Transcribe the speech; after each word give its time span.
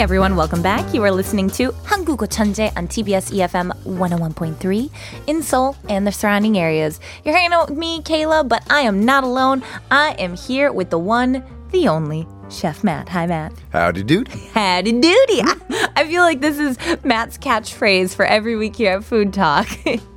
Everyone, 0.00 0.34
welcome 0.34 0.62
back. 0.62 0.94
You 0.94 1.04
are 1.04 1.10
listening 1.10 1.50
to 1.50 1.72
Hangugo 1.72 2.26
Chanje 2.26 2.74
on 2.74 2.88
TBS 2.88 3.32
EFM 3.34 3.70
101.3 3.84 4.90
in 5.26 5.42
Seoul 5.42 5.76
and 5.90 6.06
the 6.06 6.10
surrounding 6.10 6.56
areas. 6.56 7.00
You're 7.22 7.34
hanging 7.34 7.52
out 7.52 7.68
with 7.68 7.76
me, 7.76 8.00
Kayla, 8.00 8.48
but 8.48 8.64
I 8.72 8.80
am 8.80 9.04
not 9.04 9.24
alone. 9.24 9.62
I 9.90 10.12
am 10.12 10.36
here 10.36 10.72
with 10.72 10.88
the 10.88 10.98
one, 10.98 11.44
the 11.70 11.86
only, 11.88 12.26
Chef 12.48 12.82
Matt. 12.82 13.10
Hi, 13.10 13.26
Matt. 13.26 13.52
Howdy 13.74 14.04
doody. 14.04 14.50
Howdy 14.54 14.92
doody. 14.92 15.42
I 15.94 16.06
feel 16.06 16.22
like 16.22 16.40
this 16.40 16.58
is 16.58 16.78
Matt's 17.04 17.36
catchphrase 17.36 18.14
for 18.14 18.24
every 18.24 18.56
week 18.56 18.76
here 18.76 18.92
at 18.92 19.04
Food 19.04 19.34
Talk. 19.34 19.68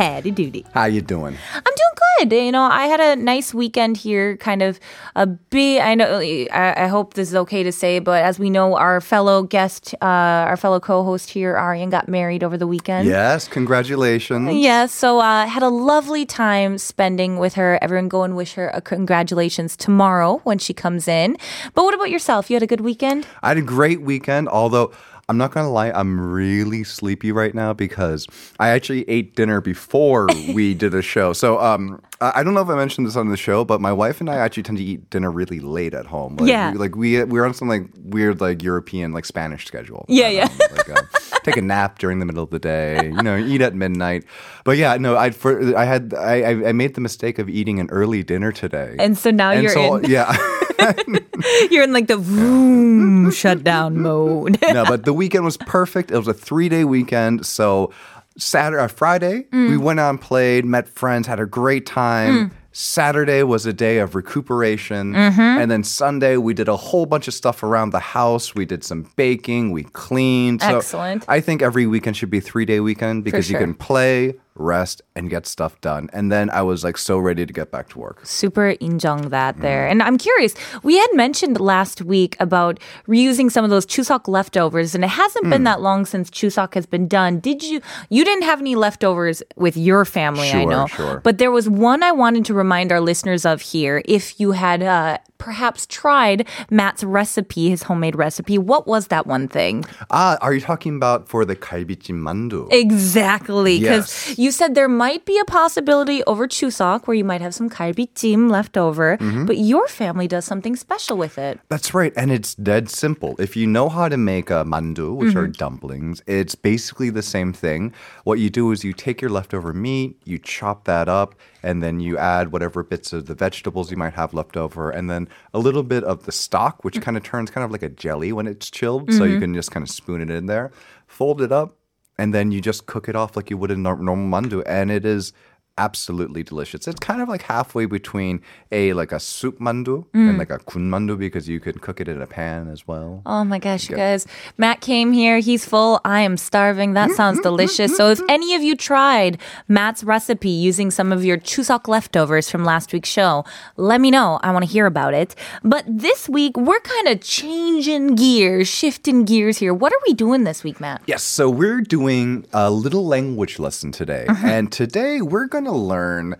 Doody. 0.00 0.64
How 0.72 0.86
you 0.86 1.02
doing? 1.02 1.36
I'm 1.54 1.62
doing 1.62 2.28
good. 2.28 2.32
You 2.32 2.52
know, 2.52 2.62
I 2.62 2.86
had 2.86 3.00
a 3.00 3.16
nice 3.16 3.52
weekend 3.52 3.98
here, 3.98 4.38
kind 4.38 4.62
of 4.62 4.80
a 5.14 5.26
bit. 5.26 5.82
I 5.82 5.94
know, 5.94 6.20
I, 6.20 6.84
I 6.84 6.86
hope 6.86 7.14
this 7.14 7.28
is 7.28 7.34
okay 7.34 7.62
to 7.62 7.70
say, 7.70 7.98
but 7.98 8.24
as 8.24 8.38
we 8.38 8.48
know, 8.48 8.76
our 8.76 9.02
fellow 9.02 9.42
guest, 9.42 9.94
uh, 10.00 10.48
our 10.48 10.56
fellow 10.56 10.80
co 10.80 11.04
host 11.04 11.28
here, 11.28 11.54
Aryan, 11.54 11.90
got 11.90 12.08
married 12.08 12.42
over 12.42 12.56
the 12.56 12.66
weekend. 12.66 13.08
Yes, 13.08 13.46
congratulations. 13.46 14.54
Yes, 14.54 14.94
so 14.94 15.18
uh, 15.18 15.46
had 15.46 15.62
a 15.62 15.68
lovely 15.68 16.24
time 16.24 16.78
spending 16.78 17.36
with 17.36 17.54
her. 17.54 17.78
Everyone 17.82 18.08
go 18.08 18.22
and 18.22 18.36
wish 18.36 18.54
her 18.54 18.68
a 18.68 18.80
congratulations 18.80 19.76
tomorrow 19.76 20.40
when 20.44 20.58
she 20.58 20.72
comes 20.72 21.08
in. 21.08 21.36
But 21.74 21.84
what 21.84 21.92
about 21.92 22.10
yourself? 22.10 22.48
You 22.48 22.56
had 22.56 22.62
a 22.62 22.66
good 22.66 22.80
weekend? 22.80 23.26
I 23.42 23.48
had 23.48 23.58
a 23.58 23.62
great 23.62 24.00
weekend, 24.00 24.48
although 24.48 24.92
I'm 25.30 25.38
not 25.38 25.52
gonna 25.52 25.70
lie, 25.70 25.92
I'm 25.92 26.20
really 26.20 26.82
sleepy 26.82 27.30
right 27.30 27.54
now 27.54 27.72
because 27.72 28.26
I 28.58 28.70
actually 28.70 29.08
ate 29.08 29.36
dinner 29.36 29.60
before 29.60 30.26
we 30.52 30.74
did 30.84 30.92
a 30.92 31.02
show. 31.02 31.32
So 31.32 31.60
um, 31.60 32.02
I 32.20 32.42
don't 32.42 32.52
know 32.52 32.60
if 32.62 32.68
I 32.68 32.74
mentioned 32.74 33.06
this 33.06 33.14
on 33.14 33.28
the 33.28 33.36
show, 33.36 33.64
but 33.64 33.80
my 33.80 33.92
wife 33.92 34.20
and 34.20 34.28
I 34.28 34.34
actually 34.36 34.64
tend 34.64 34.78
to 34.78 34.84
eat 34.84 35.08
dinner 35.08 35.30
really 35.30 35.60
late 35.60 35.94
at 35.94 36.06
home. 36.06 36.36
Like, 36.36 36.48
Yeah. 36.48 36.72
we, 36.72 36.78
like 36.78 36.96
we 36.96 37.22
we're 37.24 37.44
on 37.46 37.54
some 37.54 37.68
like 37.68 37.84
weird 38.02 38.40
like 38.40 38.60
European 38.64 39.12
like 39.12 39.24
Spanish 39.24 39.66
schedule. 39.66 40.04
Yeah, 40.08 40.26
Um, 40.26 40.34
yeah. 40.34 40.48
like, 40.76 40.90
um, 40.98 41.08
take 41.44 41.56
a 41.56 41.62
nap 41.62 42.00
during 42.00 42.18
the 42.18 42.26
middle 42.26 42.42
of 42.42 42.50
the 42.50 42.58
day. 42.58 43.06
You 43.06 43.22
know, 43.22 43.36
eat 43.38 43.62
at 43.62 43.72
midnight. 43.74 44.24
But 44.64 44.78
yeah, 44.78 44.96
no, 44.96 45.16
I 45.16 45.30
for 45.30 45.76
I 45.78 45.84
had 45.84 46.12
I 46.12 46.42
I 46.42 46.50
I 46.70 46.72
made 46.72 46.94
the 46.94 47.00
mistake 47.00 47.38
of 47.38 47.48
eating 47.48 47.78
an 47.78 47.88
early 47.90 48.24
dinner 48.24 48.50
today. 48.50 48.96
And 48.98 49.16
so 49.16 49.30
now 49.30 49.52
And 49.52 49.62
you're 49.62 49.72
so, 49.72 49.94
in 50.02 50.10
yeah. 50.10 50.36
you're 51.70 51.84
in 51.84 51.92
like 51.92 52.06
the 52.06 52.16
vroom 52.16 53.30
shutdown 53.30 54.00
mode. 54.00 54.58
no, 54.72 54.84
but 54.84 55.04
the 55.04 55.12
weekend 55.12 55.44
was 55.44 55.56
perfect. 55.56 56.10
It 56.10 56.16
was 56.16 56.28
a 56.28 56.34
three 56.34 56.68
day 56.68 56.84
weekend. 56.84 57.46
So 57.46 57.92
Saturday, 58.36 58.82
uh, 58.82 58.88
Friday, 58.88 59.42
mm. 59.52 59.70
we 59.70 59.76
went 59.76 60.00
out 60.00 60.10
and 60.10 60.20
played, 60.20 60.64
met 60.64 60.88
friends, 60.88 61.26
had 61.26 61.40
a 61.40 61.46
great 61.46 61.86
time. 61.86 62.50
Mm. 62.50 62.52
Saturday 62.72 63.42
was 63.42 63.66
a 63.66 63.72
day 63.72 63.98
of 63.98 64.14
recuperation. 64.14 65.12
Mm-hmm. 65.12 65.40
And 65.40 65.70
then 65.70 65.82
Sunday, 65.82 66.36
we 66.36 66.54
did 66.54 66.68
a 66.68 66.76
whole 66.76 67.04
bunch 67.04 67.26
of 67.26 67.34
stuff 67.34 67.62
around 67.62 67.90
the 67.90 68.00
house. 68.00 68.54
We 68.54 68.64
did 68.64 68.84
some 68.84 69.10
baking, 69.16 69.72
we 69.72 69.84
cleaned. 69.84 70.62
So 70.62 70.76
Excellent. 70.76 71.24
I 71.26 71.40
think 71.40 71.62
every 71.62 71.86
weekend 71.86 72.16
should 72.16 72.30
be 72.30 72.38
a 72.38 72.42
three 72.42 72.64
day 72.64 72.80
weekend 72.80 73.24
because 73.24 73.46
sure. 73.46 73.58
you 73.58 73.66
can 73.66 73.74
play, 73.74 74.34
rest, 74.54 75.02
and 75.14 75.30
get 75.30 75.46
stuff 75.46 75.80
done. 75.80 76.10
And 76.12 76.30
then 76.30 76.50
I 76.50 76.62
was 76.62 76.84
like 76.84 76.98
so 76.98 77.18
ready 77.18 77.46
to 77.46 77.52
get 77.52 77.70
back 77.70 77.88
to 77.90 77.98
work. 77.98 78.20
super 78.24 78.74
injong 78.80 79.30
that 79.30 79.60
there. 79.60 79.86
And 79.86 80.02
I'm 80.02 80.18
curious, 80.18 80.54
we 80.82 80.98
had 80.98 81.08
mentioned 81.14 81.60
last 81.60 82.02
week 82.02 82.36
about 82.40 82.78
reusing 83.06 83.50
some 83.50 83.64
of 83.64 83.70
those 83.70 83.86
Chuseok 83.86 84.28
leftovers, 84.28 84.94
and 84.94 85.04
it 85.04 85.08
hasn't 85.08 85.48
been 85.50 85.64
that 85.64 85.80
long 85.80 86.04
since 86.04 86.30
Chuseok 86.30 86.74
has 86.74 86.86
been 86.86 87.08
done. 87.08 87.40
Did 87.40 87.62
you, 87.62 87.80
you 88.08 88.24
didn't 88.24 88.44
have 88.44 88.60
any 88.60 88.74
leftovers 88.74 89.42
with 89.56 89.76
your 89.76 90.04
family, 90.04 90.50
I 90.50 90.64
know. 90.64 90.86
sure. 90.86 91.20
But 91.20 91.38
there 91.38 91.50
was 91.50 91.68
one 91.68 92.02
I 92.02 92.12
wanted 92.12 92.44
to 92.46 92.54
remind 92.54 92.92
our 92.92 93.00
listeners 93.00 93.44
of 93.44 93.60
here. 93.60 94.02
If 94.04 94.38
you 94.40 94.52
had 94.52 94.82
uh, 94.82 95.18
perhaps 95.40 95.86
tried 95.86 96.46
Matt's 96.70 97.02
recipe, 97.02 97.70
his 97.70 97.82
homemade 97.84 98.14
recipe, 98.14 98.58
what 98.58 98.86
was 98.86 99.08
that 99.08 99.26
one 99.26 99.48
thing? 99.48 99.84
Ah, 100.10 100.38
are 100.40 100.54
you 100.54 100.60
talking 100.60 100.94
about 100.94 101.28
for 101.28 101.44
the 101.44 101.56
kalbichim 101.56 102.20
mandu? 102.22 102.68
Exactly, 102.70 103.80
because 103.80 104.06
Yes. 104.28 104.38
you 104.38 104.50
said 104.52 104.74
there 104.74 104.88
might 104.88 105.24
be 105.24 105.38
a 105.38 105.44
possibility 105.44 106.22
over 106.24 106.46
Chuseok 106.46 107.06
where 107.06 107.16
you 107.16 107.24
might 107.24 107.40
have 107.40 107.54
some 107.54 107.68
kalbichim 107.68 108.50
left 108.50 108.76
over, 108.76 109.16
Mm-hmm. 109.18 109.46
but 109.46 109.56
your 109.58 109.88
family 109.88 110.28
does 110.28 110.44
something 110.44 110.76
special 110.76 111.16
with 111.16 111.38
it. 111.38 111.58
That's 111.68 111.92
right, 111.94 112.12
and 112.16 112.30
it's 112.30 112.54
dead 112.54 112.88
simple. 112.90 113.34
If 113.38 113.56
you 113.56 113.66
know 113.66 113.88
how 113.88 114.08
to 114.08 114.16
make 114.16 114.50
a 114.50 114.64
mandu, 114.64 115.14
which 115.16 115.34
are 115.34 115.46
dumplings, 115.46 116.22
it's 116.26 116.54
basically 116.54 117.10
the 117.10 117.22
same 117.22 117.52
thing. 117.52 117.92
What 118.24 118.38
you 118.38 118.50
do 118.50 118.70
is 118.72 118.84
you 118.84 118.92
take 118.92 119.20
your 119.22 119.30
leftover 119.30 119.72
meat, 119.72 120.20
you 120.24 120.38
chop 120.38 120.84
that 120.84 121.08
up, 121.08 121.34
and 121.62 121.82
then 121.82 122.00
you 122.00 122.16
add 122.18 122.52
whatever 122.52 122.82
bits 122.82 123.12
of 123.12 123.26
the 123.26 123.34
vegetables 123.34 123.90
you 123.90 123.96
might 123.96 124.14
have 124.14 124.34
left 124.34 124.56
over, 124.56 124.90
and 124.90 125.10
then 125.10 125.28
a 125.54 125.58
little 125.58 125.82
bit 125.82 126.04
of 126.04 126.24
the 126.24 126.32
stock, 126.32 126.84
which 126.84 126.96
mm. 126.96 127.02
kind 127.02 127.16
of 127.16 127.22
turns 127.22 127.50
kind 127.50 127.64
of 127.64 127.70
like 127.70 127.82
a 127.82 127.88
jelly 127.88 128.32
when 128.32 128.46
it's 128.46 128.70
chilled. 128.70 129.12
So 129.12 129.24
you 129.24 129.32
mm-hmm. 129.32 129.40
can 129.40 129.54
just 129.54 129.70
kind 129.70 129.82
of 129.82 129.90
spoon 129.90 130.20
it 130.20 130.30
in 130.30 130.46
there, 130.46 130.70
fold 131.06 131.42
it 131.42 131.52
up, 131.52 131.76
and 132.18 132.34
then 132.34 132.52
you 132.52 132.60
just 132.60 132.86
cook 132.86 133.08
it 133.08 133.16
off 133.16 133.36
like 133.36 133.50
you 133.50 133.56
would 133.56 133.70
a 133.70 133.76
nor- 133.76 133.96
normal 133.96 134.40
mandu, 134.40 134.62
and 134.66 134.90
it 134.90 135.04
is 135.04 135.32
absolutely 135.80 136.42
delicious. 136.42 136.86
It's 136.86 137.00
kind 137.00 137.22
of 137.22 137.28
like 137.28 137.42
halfway 137.42 137.86
between 137.86 138.42
a 138.70 138.92
like 138.92 139.12
a 139.12 139.20
soup 139.20 139.58
mandu 139.58 140.04
and 140.12 140.34
mm. 140.34 140.38
like 140.38 140.50
a 140.50 140.58
kun 140.58 140.90
mandu 140.90 141.18
because 141.18 141.48
you 141.48 141.58
can 141.58 141.78
cook 141.78 142.00
it 142.00 142.08
in 142.08 142.20
a 142.20 142.26
pan 142.26 142.68
as 142.68 142.86
well. 142.86 143.22
Oh 143.24 143.44
my 143.44 143.58
gosh, 143.58 143.88
you 143.88 143.96
guys. 143.96 144.26
Matt 144.58 144.82
came 144.82 145.12
here. 145.12 145.38
He's 145.38 145.64
full. 145.64 146.00
I 146.04 146.20
am 146.20 146.36
starving. 146.36 146.92
That 146.92 147.10
mm, 147.10 147.16
sounds 147.16 147.38
mm, 147.40 147.44
delicious. 147.44 147.96
So, 147.96 148.10
if 148.10 148.20
any 148.28 148.54
of 148.54 148.62
you 148.62 148.76
tried 148.76 149.38
Matt's 149.68 150.04
recipe 150.04 150.50
using 150.50 150.90
some 150.90 151.12
of 151.12 151.24
your 151.24 151.38
Chuseok 151.38 151.88
leftovers 151.88 152.50
from 152.50 152.64
last 152.64 152.92
week's 152.92 153.08
show, 153.08 153.44
let 153.76 154.00
me 154.00 154.10
know. 154.10 154.38
I 154.42 154.52
want 154.52 154.64
to 154.66 154.70
hear 154.70 154.86
about 154.86 155.14
it. 155.14 155.34
But 155.64 155.84
this 155.86 156.28
week, 156.28 156.56
we're 156.58 156.80
kind 156.80 157.08
of 157.08 157.22
changing 157.22 158.16
gears, 158.16 158.68
shifting 158.68 159.24
gears 159.24 159.56
here. 159.58 159.72
What 159.72 159.92
are 159.94 160.02
we 160.06 160.12
doing 160.12 160.44
this 160.44 160.62
week, 160.62 160.78
Matt? 160.78 161.00
Yes, 161.06 161.22
so 161.22 161.48
we're 161.48 161.80
doing 161.80 162.46
a 162.52 162.70
little 162.70 163.06
language 163.06 163.58
lesson 163.58 163.92
today, 163.92 164.26
mm-hmm. 164.28 164.46
and 164.46 164.70
today 164.70 165.22
we're 165.22 165.46
going 165.46 165.64
to 165.64 165.69
learn 165.69 166.35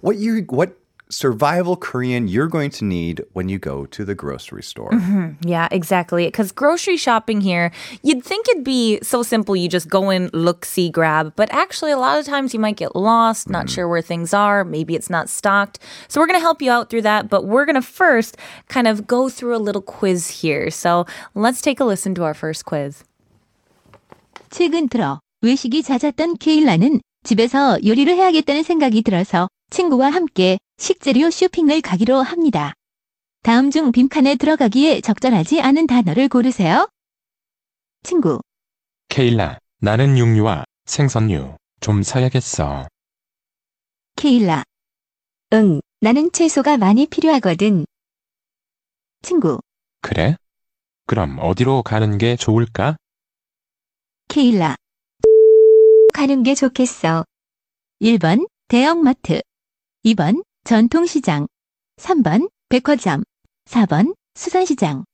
what 0.00 0.16
you 0.18 0.44
what 0.48 0.76
survival 1.12 1.76
Korean 1.76 2.26
you're 2.26 2.48
going 2.48 2.70
to 2.70 2.84
need 2.84 3.22
when 3.34 3.48
you 3.48 3.58
go 3.58 3.84
to 3.86 4.04
the 4.04 4.14
grocery 4.14 4.62
store. 4.62 4.90
Yeah, 5.44 5.68
exactly. 5.70 6.26
Because 6.26 6.52
grocery 6.52 6.96
shopping 6.96 7.40
here, 7.42 7.70
you'd 8.02 8.24
think 8.24 8.48
it'd 8.48 8.64
be 8.64 8.98
so 9.02 9.22
simple. 9.22 9.54
You 9.54 9.68
just 9.68 9.88
go 9.88 10.08
in, 10.08 10.30
look, 10.32 10.64
see, 10.64 10.88
grab. 10.88 11.34
But 11.36 11.52
actually, 11.52 11.92
a 11.92 11.98
lot 11.98 12.18
of 12.18 12.24
times 12.24 12.54
you 12.54 12.60
might 12.60 12.76
get 12.76 12.96
lost, 12.96 13.50
not 13.50 13.68
sure 13.68 13.86
where 13.86 14.00
things 14.00 14.32
are. 14.32 14.64
Maybe 14.64 14.94
it's 14.94 15.10
not 15.10 15.28
stocked. 15.28 15.78
So 16.08 16.20
we're 16.20 16.26
going 16.26 16.40
to 16.40 16.44
help 16.44 16.62
you 16.62 16.70
out 16.70 16.88
through 16.88 17.02
that. 17.02 17.28
But 17.28 17.44
we're 17.44 17.66
going 17.66 17.76
to 17.76 17.82
first 17.82 18.38
kind 18.68 18.88
of 18.88 19.06
go 19.06 19.28
through 19.28 19.54
a 19.54 19.60
little 19.60 19.82
quiz 19.82 20.40
here. 20.40 20.70
So 20.70 21.04
let's 21.34 21.60
take 21.60 21.78
a 21.78 21.84
listen 21.84 22.14
to 22.14 22.24
our 22.24 22.34
first 22.34 22.64
quiz. 22.64 23.04
최근 24.50 24.88
들어 24.88 25.18
외식이 25.40 25.82
잦았던 25.82 26.36
케일라는 26.36 27.00
집에서 27.27 27.77
요리를 27.85 28.15
해야겠다는 28.15 28.63
생각이 28.63 29.01
들어서 29.01 29.49
친구와 29.69 30.09
함께 30.09 30.57
식재료 30.77 31.29
쇼핑을 31.29 31.81
가기로 31.81 32.21
합니다. 32.21 32.71
다음 33.43 33.69
중 33.69 33.91
빈칸에 33.91 34.35
들어가기에 34.35 35.01
적절하지 35.01 35.59
않은 35.59 35.87
단어를 35.87 36.29
고르세요. 36.29 36.87
친구, 38.03 38.39
케일라, 39.09 39.59
나는 39.81 40.17
육류와 40.17 40.63
생선류 40.85 41.57
좀 41.81 42.01
사야겠어. 42.01 42.87
케일라. 44.15 44.63
응, 45.51 45.81
나는 45.99 46.31
채소가 46.31 46.77
많이 46.77 47.07
필요하거든. 47.07 47.85
친구, 49.21 49.59
그래? 49.99 50.37
그럼 51.05 51.39
어디로 51.41 51.83
가는 51.83 52.17
게 52.17 52.37
좋을까? 52.37 52.95
케일라. 54.29 54.77
가는 56.17 56.41
게 56.41 56.55
좋겠어. 56.55 57.25
1번 58.01 58.47
대형마트. 58.69 59.39
2번 60.03 60.43
전통시장. 60.63 61.45
3번 61.97 62.49
백화점. 62.69 63.23
4번 63.65 64.15
수산시장 64.33 65.05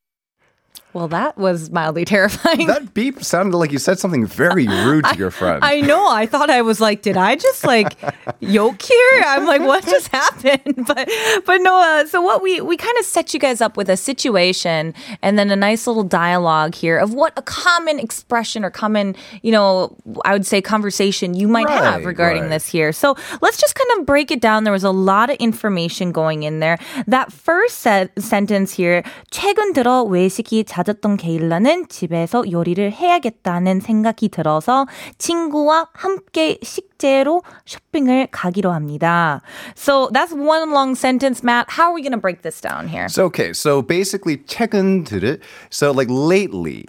Well, 0.95 1.07
that 1.09 1.37
was 1.37 1.71
mildly 1.71 2.05
terrifying. 2.07 2.67
that 2.67 2.95
beep 2.95 3.23
sounded 3.23 3.57
like 3.57 3.71
you 3.73 3.79
said 3.79 3.99
something 4.01 4.25
very 4.27 4.67
rude 4.67 5.05
to 5.05 5.19
your 5.19 5.31
friend. 5.31 5.63
I 5.63 5.83
know. 5.83 6.09
I 6.09 6.25
thought 6.25 6.49
I 6.49 6.63
was 6.63 6.81
like, 6.81 7.03
did 7.03 7.15
I 7.17 7.37
just 7.37 7.63
like 7.63 7.93
yoke 8.41 8.81
here? 8.81 9.23
I'm 9.27 9.45
like, 9.45 9.61
what 9.61 9.85
just 9.85 10.09
happened? 10.09 10.87
But 10.89 11.09
but 11.45 11.59
no. 11.61 11.77
Uh, 11.79 12.07
so 12.07 12.23
what 12.23 12.43
we 12.43 12.63
we 12.63 12.77
kind 12.79 12.97
of 12.99 13.05
set 13.05 13.35
you 13.35 13.39
guys 13.39 13.61
up 13.61 13.77
with 13.77 13.91
a 13.91 13.99
situation 13.99 14.95
and 15.21 15.39
then 15.39 15.51
a 15.51 15.57
nice 15.57 15.87
little 15.87 16.05
dialogue 16.05 16.75
here 16.75 16.97
of 16.97 17.13
what 17.13 17.35
a 17.37 17.43
common 17.43 18.01
expression 18.01 18.65
or 18.65 18.71
common 18.71 19.15
you 19.43 19.53
know 19.53 19.95
I 20.25 20.33
would 20.33 20.47
say 20.47 20.63
conversation 20.63 21.35
you 21.35 21.49
might 21.49 21.69
have 21.69 22.01
Right, 22.01 22.05
regarding 22.07 22.43
right. 22.49 22.49
this 22.57 22.67
here. 22.67 22.93
So 22.93 23.15
let's 23.43 23.61
just 23.61 23.75
kind 23.77 24.01
of 24.01 24.07
break 24.07 24.31
it 24.33 24.41
down. 24.41 24.65
There 24.65 24.73
was 24.73 24.85
a 24.85 24.91
lot 24.91 25.29
of 25.29 25.37
information 25.37 26.13
going 26.13 26.43
in 26.45 26.61
there. 26.61 26.79
That 27.07 27.31
first 27.31 27.79
set, 27.85 28.11
sentence 28.19 28.73
here, 28.73 29.05
최근 29.31 29.75
들어 29.75 30.03
외식이 30.09 30.65
잦 30.65 30.82
잦았던 30.84 31.18
게일라는 31.18 31.88
집에서 31.88 32.44
요리를 32.50 32.92
해야겠다는 32.92 33.80
생각이 33.80 34.30
들어서 34.30 34.86
친구와 35.18 35.88
함께 35.94 36.58
식재로 36.62 37.42
쇼핑을 37.66 38.28
가기로 38.32 38.72
합니다. 38.72 39.42
So 39.76 40.10
that's 40.12 40.34
one 40.34 40.72
long 40.72 40.96
sentence, 40.98 41.42
Matt. 41.44 41.72
How 41.72 41.88
are 41.88 41.96
we 41.96 42.02
going 42.02 42.14
to 42.14 42.22
break 42.22 42.42
this 42.42 42.62
down 42.62 42.88
here? 42.88 43.08
So 43.08 43.26
okay, 43.26 43.54
so 43.54 43.82
basically 43.82 44.38
최근 44.46 45.04
들을 45.04 45.40
so 45.70 45.92
like 45.92 46.10
lately 46.10 46.86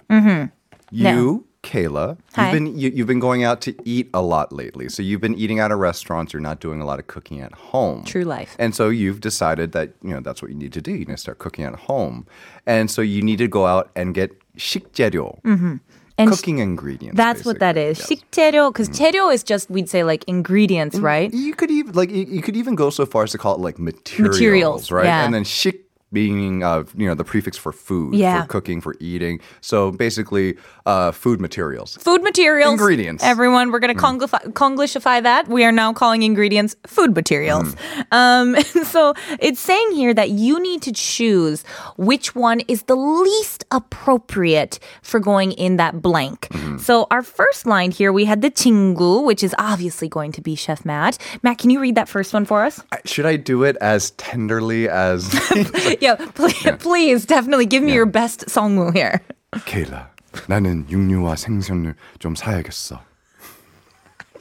you 0.91 1.45
Kayla, 1.64 2.16
Hi. 2.34 2.44
you've 2.44 2.52
been 2.54 2.78
you, 2.78 2.90
you've 2.94 3.06
been 3.06 3.20
going 3.20 3.44
out 3.44 3.60
to 3.62 3.74
eat 3.84 4.08
a 4.14 4.22
lot 4.22 4.50
lately. 4.50 4.88
So 4.88 5.02
you've 5.02 5.20
been 5.20 5.34
eating 5.34 5.60
out 5.60 5.70
of 5.72 5.78
restaurants. 5.78 6.32
You're 6.32 6.40
not 6.40 6.58
doing 6.60 6.80
a 6.80 6.86
lot 6.86 6.98
of 6.98 7.06
cooking 7.06 7.40
at 7.40 7.52
home. 7.52 8.04
True 8.04 8.24
life. 8.24 8.56
And 8.58 8.74
so 8.74 8.88
you've 8.88 9.20
decided 9.20 9.72
that 9.72 9.92
you 10.02 10.10
know 10.10 10.20
that's 10.20 10.40
what 10.42 10.50
you 10.50 10.56
need 10.56 10.72
to 10.72 10.80
do. 10.80 10.90
You 10.92 11.04
need 11.04 11.16
to 11.16 11.16
start 11.18 11.38
cooking 11.38 11.64
at 11.64 11.74
home, 11.74 12.26
and 12.66 12.90
so 12.90 13.02
you 13.02 13.20
need 13.22 13.38
to 13.38 13.48
go 13.48 13.66
out 13.66 13.90
and 13.94 14.14
get 14.14 14.30
식재료, 14.56 15.40
Mm-hmm. 15.42 15.76
And 16.18 16.28
sh- 16.34 16.36
cooking 16.36 16.58
ingredients. 16.58 17.16
That's 17.16 17.44
what 17.46 17.60
that 17.60 17.76
is. 17.78 17.98
basically. 17.98 18.16
Yes. 18.16 18.52
식재료, 18.52 18.72
because 18.72 18.88
재료 18.90 19.30
is 19.30 19.42
just, 19.42 19.70
we'd 19.70 19.88
say 19.88 20.04
like 20.04 20.22
ingredients, 20.28 20.98
right? 20.98 21.32
You 21.32 21.54
could 21.54 21.70
even 21.70 21.94
like 21.94 22.10
you, 22.10 22.24
you 22.28 22.42
could 22.42 22.56
even 22.56 22.74
go 22.74 22.90
so 22.90 23.06
far 23.06 23.22
as 23.24 23.32
to 23.32 23.38
call 23.38 23.54
it 23.54 23.60
like 23.60 23.78
materials, 23.78 24.34
Materials, 24.36 24.90
right? 24.90 25.06
yeah. 25.06 25.24
And 25.24 25.32
then 25.32 25.44
shik 25.44 25.78
being 26.13 26.63
uh, 26.63 26.83
you 26.95 27.07
know 27.07 27.15
the 27.15 27.23
prefix 27.23 27.57
for 27.57 27.71
food, 27.71 28.15
Yeah. 28.15 28.41
for 28.43 28.47
cooking, 28.47 28.81
for 28.81 28.95
eating. 28.99 29.39
So 29.61 29.91
basically, 29.91 30.57
uh, 30.85 31.11
food 31.11 31.41
materials. 31.41 31.97
Food 31.97 32.23
materials. 32.23 32.71
Ingredients. 32.71 33.23
Everyone, 33.23 33.71
we're 33.71 33.79
going 33.79 33.95
to 33.95 34.01
Konglify, 34.01 34.41
Konglishify 34.53 35.23
that. 35.23 35.47
We 35.47 35.63
are 35.65 35.71
now 35.71 35.93
calling 35.93 36.23
ingredients 36.23 36.75
food 36.87 37.15
materials. 37.15 37.75
Um, 38.11 38.55
so 38.85 39.13
it's 39.39 39.59
saying 39.59 39.91
here 39.91 40.13
that 40.13 40.29
you 40.29 40.59
need 40.61 40.81
to 40.83 40.91
choose 40.93 41.63
which 41.97 42.35
one 42.35 42.61
is 42.67 42.83
the 42.83 42.95
least 42.95 43.65
appropriate 43.71 44.79
for 45.01 45.19
going 45.19 45.51
in 45.53 45.77
that 45.77 46.01
blank. 46.01 46.47
So 46.79 47.07
our 47.11 47.23
first 47.23 47.65
line 47.65 47.91
here, 47.91 48.11
we 48.13 48.25
had 48.25 48.41
the 48.41 48.51
친구, 48.51 49.23
which 49.25 49.43
is 49.43 49.55
obviously 49.57 50.07
going 50.07 50.31
to 50.33 50.41
be 50.41 50.55
Chef 50.55 50.85
Matt. 50.85 51.17
Matt, 51.41 51.57
can 51.57 51.69
you 51.69 51.79
read 51.79 51.95
that 51.95 52.07
first 52.07 52.33
one 52.33 52.45
for 52.45 52.63
us? 52.63 52.81
Should 53.05 53.25
I 53.25 53.35
do 53.37 53.63
it 53.63 53.75
as 53.81 54.11
tenderly 54.11 54.87
as 54.87 55.25
yeah, 56.00 56.16
please, 56.34 56.72
please 56.78 57.26
definitely 57.26 57.66
give 57.66 57.82
me 57.82 57.92
your 57.92 58.06
best 58.06 58.46
songmu 58.48 58.92
here. 58.94 59.20
케일라? 59.66 60.10
나는 60.46 60.86
육류와 60.88 61.36
생선을 61.36 61.94
좀 62.18 62.34
사야겠어. 62.36 63.00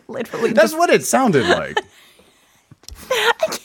Literally, 0.08 0.54
That's 0.54 0.74
what 0.74 0.90
it 0.90 1.06
sounded 1.06 1.46
like. 1.46 1.78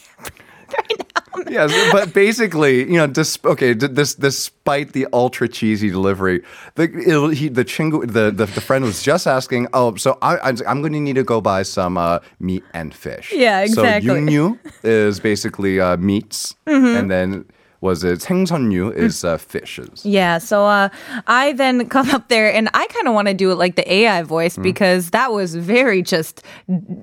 Yes, 1.50 1.72
but 1.90 2.14
basically, 2.14 2.84
you 2.84 2.96
know, 2.96 3.06
dis- 3.06 3.38
okay, 3.44 3.74
d- 3.74 3.88
this 3.88 4.14
despite 4.14 4.92
the 4.92 5.06
ultra 5.12 5.48
cheesy 5.48 5.90
delivery, 5.90 6.42
the 6.76 6.84
it, 6.84 7.36
he, 7.36 7.48
the 7.48 7.64
chingu, 7.64 8.06
the, 8.06 8.30
the 8.30 8.46
the 8.46 8.60
friend 8.60 8.84
was 8.84 9.02
just 9.02 9.26
asking, 9.26 9.66
oh, 9.74 9.96
so 9.96 10.16
I, 10.22 10.36
I 10.36 10.48
I'm 10.66 10.80
going 10.80 10.92
to 10.92 11.00
need 11.00 11.16
to 11.16 11.24
go 11.24 11.40
buy 11.40 11.62
some 11.64 11.98
uh, 11.98 12.20
meat 12.38 12.62
and 12.72 12.94
fish. 12.94 13.32
Yeah, 13.34 13.60
exactly. 13.60 14.08
Mm-hmm. 14.08 14.28
So 14.28 14.54
yungyu 14.54 14.58
is 14.84 15.18
basically 15.20 15.80
uh, 15.80 15.96
meats, 15.96 16.54
and 16.66 17.10
then 17.10 17.44
was 17.80 18.02
it 18.02 18.20
생선류 18.20 18.96
is 18.96 19.24
uh, 19.24 19.36
fishes. 19.36 20.06
Yeah, 20.06 20.38
so 20.38 20.64
uh, 20.64 20.88
I 21.26 21.52
then 21.52 21.86
come 21.88 22.10
up 22.10 22.28
there 22.28 22.52
and 22.52 22.70
I 22.72 22.86
kind 22.86 23.06
of 23.06 23.14
want 23.14 23.28
to 23.28 23.34
do 23.34 23.52
it 23.52 23.56
like 23.56 23.76
the 23.76 23.84
AI 23.92 24.22
voice 24.22 24.56
because 24.56 25.10
that 25.10 25.32
was 25.32 25.54
very 25.54 26.00
just, 26.00 26.42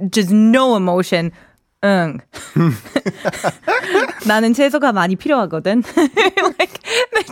just 0.10 0.32
no 0.32 0.76
emotion. 0.76 1.32
응. 1.84 2.20
나는 4.28 4.54
채소가 4.54 4.92
많이 4.92 5.16
필요하거든. 5.16 5.84
like, 6.60 6.75
there's 6.75 6.75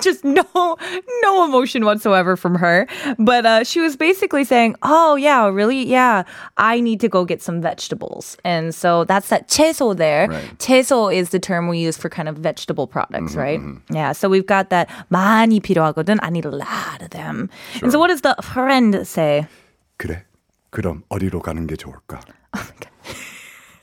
just 0.03 0.23
no, 0.23 0.77
no 1.23 1.45
emotion 1.45 1.85
whatsoever 1.85 2.35
from 2.35 2.55
her. 2.55 2.87
But 3.17 3.45
uh, 3.45 3.63
she 3.63 3.79
was 3.79 3.95
basically 3.95 4.43
saying, 4.43 4.75
"Oh 4.83 5.15
yeah, 5.15 5.47
really? 5.47 5.85
Yeah, 5.85 6.23
I 6.57 6.79
need 6.79 6.99
to 7.01 7.09
go 7.09 7.25
get 7.25 7.41
some 7.41 7.61
vegetables." 7.61 8.37
And 8.43 8.73
so 8.73 9.03
that's 9.05 9.29
that 9.29 9.47
채소 9.47 9.95
there. 9.95 10.27
Right. 10.27 10.57
채소 10.59 11.13
is 11.13 11.29
the 11.29 11.39
term 11.39 11.67
we 11.67 11.79
use 11.79 11.97
for 11.97 12.09
kind 12.09 12.27
of 12.27 12.37
vegetable 12.37 12.87
products, 12.87 13.35
right? 13.35 13.59
Yeah. 13.89 14.11
So 14.13 14.29
we've 14.29 14.45
got 14.47 14.69
that 14.69 14.89
많이 15.11 15.61
필요하거든. 15.61 16.19
I 16.21 16.29
need 16.29 16.45
a 16.45 16.51
lot 16.51 17.01
of 17.01 17.09
them. 17.11 17.49
And 17.81 17.91
so 17.91 17.99
what 17.99 18.07
does 18.07 18.21
the 18.21 18.35
friend 18.41 19.05
say? 19.07 19.47
그래. 19.97 20.23
그럼 20.71 21.03
어디로 21.09 21.41
가는 21.41 21.65
게 21.67 21.75
좋을까? 21.75 22.21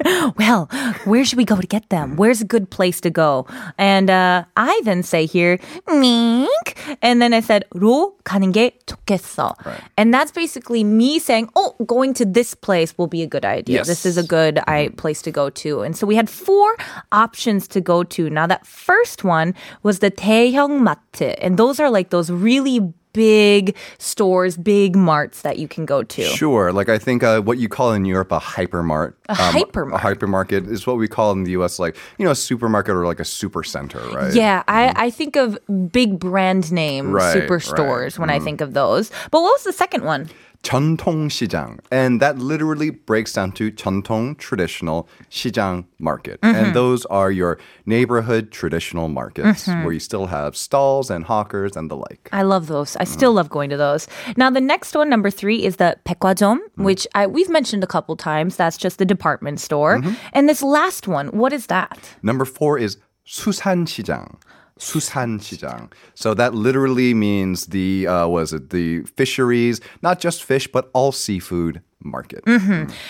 Well, 0.36 0.68
where 1.04 1.24
should 1.24 1.38
we 1.38 1.44
go 1.44 1.56
to 1.56 1.66
get 1.66 1.88
them? 1.88 2.16
Where's 2.16 2.42
a 2.42 2.44
good 2.44 2.70
place 2.70 3.00
to 3.00 3.10
go? 3.10 3.46
And 3.78 4.10
uh, 4.10 4.44
I 4.56 4.80
then 4.84 5.02
say 5.02 5.24
here, 5.24 5.58
mink. 5.88 6.76
And 7.00 7.22
then 7.22 7.32
I 7.32 7.40
said, 7.40 7.64
로 7.74 8.12
가는 8.24 8.52
게 8.52 8.72
좋겠어. 8.86 9.54
And 9.96 10.12
that's 10.12 10.30
basically 10.30 10.84
me 10.84 11.18
saying, 11.18 11.48
oh, 11.56 11.74
going 11.86 12.12
to 12.14 12.26
this 12.26 12.54
place 12.54 12.96
will 12.98 13.06
be 13.06 13.22
a 13.22 13.26
good 13.26 13.44
idea. 13.44 13.78
Yes. 13.78 13.86
This 13.86 14.04
is 14.04 14.18
a 14.18 14.22
good 14.22 14.60
I, 14.66 14.90
place 14.96 15.22
to 15.22 15.30
go 15.30 15.48
to. 15.50 15.80
And 15.80 15.96
so 15.96 16.06
we 16.06 16.14
had 16.14 16.28
four 16.28 16.76
options 17.12 17.66
to 17.68 17.80
go 17.80 18.02
to. 18.04 18.28
Now, 18.28 18.46
that 18.46 18.66
first 18.66 19.24
one 19.24 19.54
was 19.82 20.00
the 20.00 20.10
대형 20.10 20.82
마트. 20.82 21.36
And 21.40 21.56
those 21.56 21.80
are 21.80 21.90
like 21.90 22.10
those 22.10 22.30
really 22.30 22.92
big 23.13 23.75
stores, 23.97 24.57
big 24.57 24.95
marts 24.95 25.41
that 25.41 25.59
you 25.59 25.67
can 25.67 25.85
go 25.85 26.03
to. 26.03 26.23
Sure. 26.23 26.71
Like 26.71 26.89
I 26.89 26.97
think 26.97 27.23
uh, 27.23 27.41
what 27.41 27.57
you 27.57 27.69
call 27.69 27.93
in 27.93 28.05
Europe 28.05 28.31
a 28.31 28.39
hypermart. 28.39 29.13
A 29.29 29.31
um, 29.31 29.53
hypermart. 29.55 29.95
A 29.95 29.99
hypermarket 29.99 30.69
is 30.69 30.85
what 30.87 30.97
we 30.97 31.07
call 31.07 31.31
in 31.31 31.43
the 31.43 31.51
US 31.51 31.79
like, 31.79 31.95
you 32.17 32.25
know, 32.25 32.31
a 32.31 32.35
supermarket 32.35 32.95
or 32.95 33.05
like 33.05 33.19
a 33.19 33.25
super 33.25 33.63
center, 33.63 33.99
right? 34.09 34.33
Yeah, 34.33 34.63
I, 34.67 34.87
mm-hmm. 34.87 34.99
I 34.99 35.09
think 35.09 35.35
of 35.35 35.59
big 35.91 36.19
brand 36.19 36.71
name 36.71 37.11
Right, 37.11 37.35
superstores 37.35 38.03
right. 38.03 38.19
when 38.19 38.29
I 38.29 38.39
mm. 38.39 38.43
think 38.43 38.61
of 38.61 38.73
those. 38.73 39.09
But 39.31 39.41
what 39.41 39.53
was 39.53 39.63
the 39.63 39.73
second 39.73 40.03
one? 40.03 40.29
전통시장. 40.62 41.78
And 41.92 42.20
that 42.20 42.38
literally 42.38 42.90
breaks 42.90 43.32
down 43.34 43.52
to 43.52 43.70
전통 43.70 44.36
traditional 44.36 45.08
시장 45.30 45.84
market. 45.98 46.40
Mm-hmm. 46.40 46.56
And 46.56 46.74
those 46.74 47.06
are 47.06 47.30
your 47.30 47.58
neighborhood 47.86 48.50
traditional 48.50 49.08
markets 49.08 49.68
where 49.68 49.92
you 49.92 50.00
still 50.00 50.26
have 50.26 50.56
stalls 50.56 51.10
and 51.10 51.24
hawkers 51.24 51.76
and 51.76 51.90
the 51.90 51.96
like. 51.96 52.28
I 52.32 52.42
love 52.42 52.66
those. 52.66 52.96
I 52.96 53.04
still 53.04 53.32
love 53.32 53.48
going 53.48 53.70
to 53.70 53.76
those. 53.76 54.08
Now 54.36 54.50
the 54.50 54.60
next 54.60 54.96
one, 54.96 55.08
number 55.08 55.30
three, 55.30 55.64
is 55.64 55.76
the 55.76 55.96
백화점, 56.04 56.60
which 56.76 57.06
I, 57.14 57.26
we've 57.26 57.50
mentioned 57.50 57.84
a 57.84 57.86
couple 57.86 58.16
times. 58.16 58.56
That's 58.56 58.76
just 58.76 58.98
the 58.98 59.06
department 59.06 59.60
store. 59.60 60.02
And 60.32 60.48
this 60.48 60.62
last 60.62 61.06
one, 61.06 61.28
what 61.28 61.52
is 61.52 61.66
that? 61.66 62.16
Number 62.22 62.44
four 62.44 62.78
is 62.78 62.98
수산시장. 63.26 64.34
수산시장. 64.80 65.88
So 66.14 66.34
that 66.34 66.54
literally 66.54 67.14
means 67.14 67.66
the 67.66 68.06
uh, 68.06 68.28
was 68.28 68.52
it 68.52 68.70
the 68.70 69.02
fisheries, 69.16 69.80
not 70.02 70.20
just 70.20 70.44
fish, 70.44 70.68
but 70.68 70.90
all 70.92 71.12
seafood 71.12 71.80
market. 72.03 72.43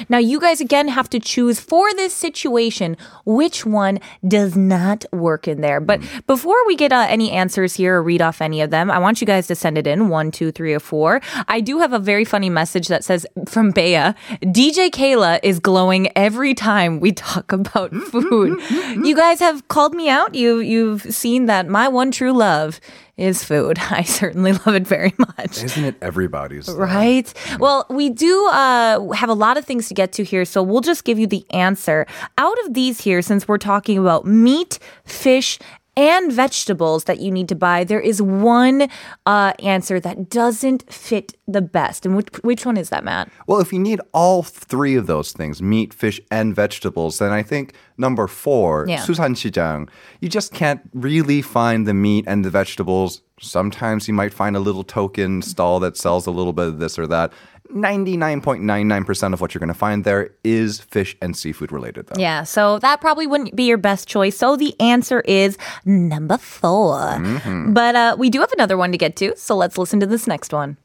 Now, 0.09 0.17
you 0.17 0.39
guys 0.39 0.61
again 0.61 0.87
have 0.87 1.09
to 1.11 1.19
choose 1.19 1.59
for 1.59 1.91
this 1.93 2.13
situation 2.13 2.97
which 3.25 3.65
one 3.65 3.99
does 4.27 4.55
not 4.55 5.05
work 5.11 5.47
in 5.47 5.61
there. 5.61 5.79
But 5.79 6.01
before 6.27 6.55
we 6.67 6.75
get 6.75 6.91
uh, 6.91 7.05
any 7.09 7.31
answers 7.31 7.75
here 7.75 7.97
or 7.97 8.03
read 8.03 8.21
off 8.21 8.41
any 8.41 8.61
of 8.61 8.69
them, 8.69 8.89
I 8.91 8.99
want 8.99 9.21
you 9.21 9.27
guys 9.27 9.47
to 9.47 9.55
send 9.55 9.77
it 9.77 9.87
in 9.87 10.09
one, 10.09 10.31
two, 10.31 10.51
three, 10.51 10.73
or 10.73 10.79
four. 10.79 11.21
I 11.47 11.61
do 11.61 11.79
have 11.79 11.93
a 11.93 11.99
very 11.99 12.25
funny 12.25 12.49
message 12.49 12.87
that 12.87 13.03
says 13.03 13.25
from 13.47 13.71
Bea 13.71 14.13
DJ 14.41 14.89
Kayla 14.89 15.39
is 15.43 15.59
glowing 15.59 16.09
every 16.15 16.53
time 16.53 16.99
we 16.99 17.11
talk 17.11 17.51
about 17.51 17.93
food. 18.11 18.59
you 19.05 19.15
guys 19.15 19.39
have 19.39 19.67
called 19.67 19.93
me 19.93 20.09
out. 20.09 20.35
You, 20.35 20.59
you've 20.59 21.01
seen 21.03 21.45
that 21.45 21.67
my 21.67 21.87
one 21.87 22.11
true 22.11 22.33
love 22.33 22.79
is 23.21 23.43
food. 23.43 23.77
I 23.89 24.03
certainly 24.03 24.53
love 24.53 24.75
it 24.75 24.87
very 24.87 25.13
much. 25.17 25.63
Isn't 25.63 25.85
it 25.85 25.95
everybody's? 26.01 26.65
though? 26.65 26.75
Right. 26.75 27.31
Well, 27.59 27.85
we 27.89 28.09
do 28.09 28.47
uh, 28.47 29.11
have 29.11 29.29
a 29.29 29.33
lot 29.33 29.57
of 29.57 29.65
things 29.65 29.87
to 29.89 29.93
get 29.93 30.11
to 30.13 30.23
here, 30.23 30.43
so 30.45 30.63
we'll 30.63 30.81
just 30.81 31.03
give 31.03 31.19
you 31.19 31.27
the 31.27 31.45
answer. 31.51 32.05
Out 32.37 32.57
of 32.65 32.73
these 32.73 33.01
here, 33.01 33.21
since 33.21 33.47
we're 33.47 33.57
talking 33.57 33.97
about 33.97 34.25
meat, 34.25 34.79
fish, 35.05 35.59
and 35.96 36.30
vegetables 36.30 37.04
that 37.04 37.20
you 37.20 37.30
need 37.30 37.48
to 37.48 37.54
buy, 37.54 37.82
there 37.82 38.00
is 38.00 38.20
one 38.20 38.88
uh, 39.24 39.54
answer 39.62 39.98
that 40.00 40.28
doesn't 40.28 40.92
fit 40.92 41.32
the 41.48 41.62
best. 41.62 42.04
And 42.04 42.14
which, 42.14 42.28
which 42.42 42.66
one 42.66 42.76
is 42.76 42.90
that, 42.90 43.02
Matt? 43.02 43.30
Well, 43.46 43.60
if 43.60 43.72
you 43.72 43.78
need 43.78 44.00
all 44.12 44.42
three 44.42 44.94
of 44.94 45.06
those 45.06 45.32
things, 45.32 45.62
meat, 45.62 45.94
fish, 45.94 46.20
and 46.30 46.54
vegetables, 46.54 47.18
then 47.18 47.32
I 47.32 47.42
think 47.42 47.72
number 47.96 48.26
four, 48.26 48.84
Yeah. 48.86 48.98
수산시장, 49.00 49.88
you 50.20 50.28
just 50.28 50.52
can't 50.52 50.82
really 50.92 51.40
find 51.40 51.86
the 51.86 51.94
meat 51.94 52.24
and 52.28 52.44
the 52.44 52.50
vegetables. 52.50 53.22
Sometimes 53.40 54.08
you 54.08 54.14
might 54.14 54.32
find 54.32 54.56
a 54.56 54.60
little 54.60 54.84
token 54.84 55.42
stall 55.42 55.78
that 55.80 55.96
sells 55.96 56.26
a 56.26 56.30
little 56.30 56.52
bit 56.52 56.68
of 56.68 56.78
this 56.78 56.98
or 56.98 57.06
that. 57.08 57.32
99.99% 57.74 59.32
of 59.32 59.40
what 59.40 59.52
you're 59.52 59.60
going 59.60 59.68
to 59.68 59.74
find 59.74 60.04
there 60.04 60.30
is 60.44 60.80
fish 60.80 61.16
and 61.20 61.36
seafood 61.36 61.72
related, 61.72 62.06
though. 62.06 62.20
Yeah, 62.20 62.44
so 62.44 62.78
that 62.78 63.00
probably 63.00 63.26
wouldn't 63.26 63.56
be 63.56 63.64
your 63.64 63.76
best 63.76 64.08
choice. 64.08 64.36
So 64.36 64.56
the 64.56 64.78
answer 64.80 65.20
is 65.22 65.58
number 65.84 66.38
4 66.38 67.72
But 67.72 67.94
uh, 67.96 68.16
we 68.18 68.30
do 68.30 68.40
have 68.40 68.52
another 68.52 68.76
one 68.76 68.92
to 68.92 68.98
get 68.98 69.16
to, 69.16 69.36
so 69.36 69.56
let's 69.56 69.76
listen 69.78 70.00
to 70.00 70.06
this 70.06 70.26
next 70.26 70.52
one. 70.52 70.76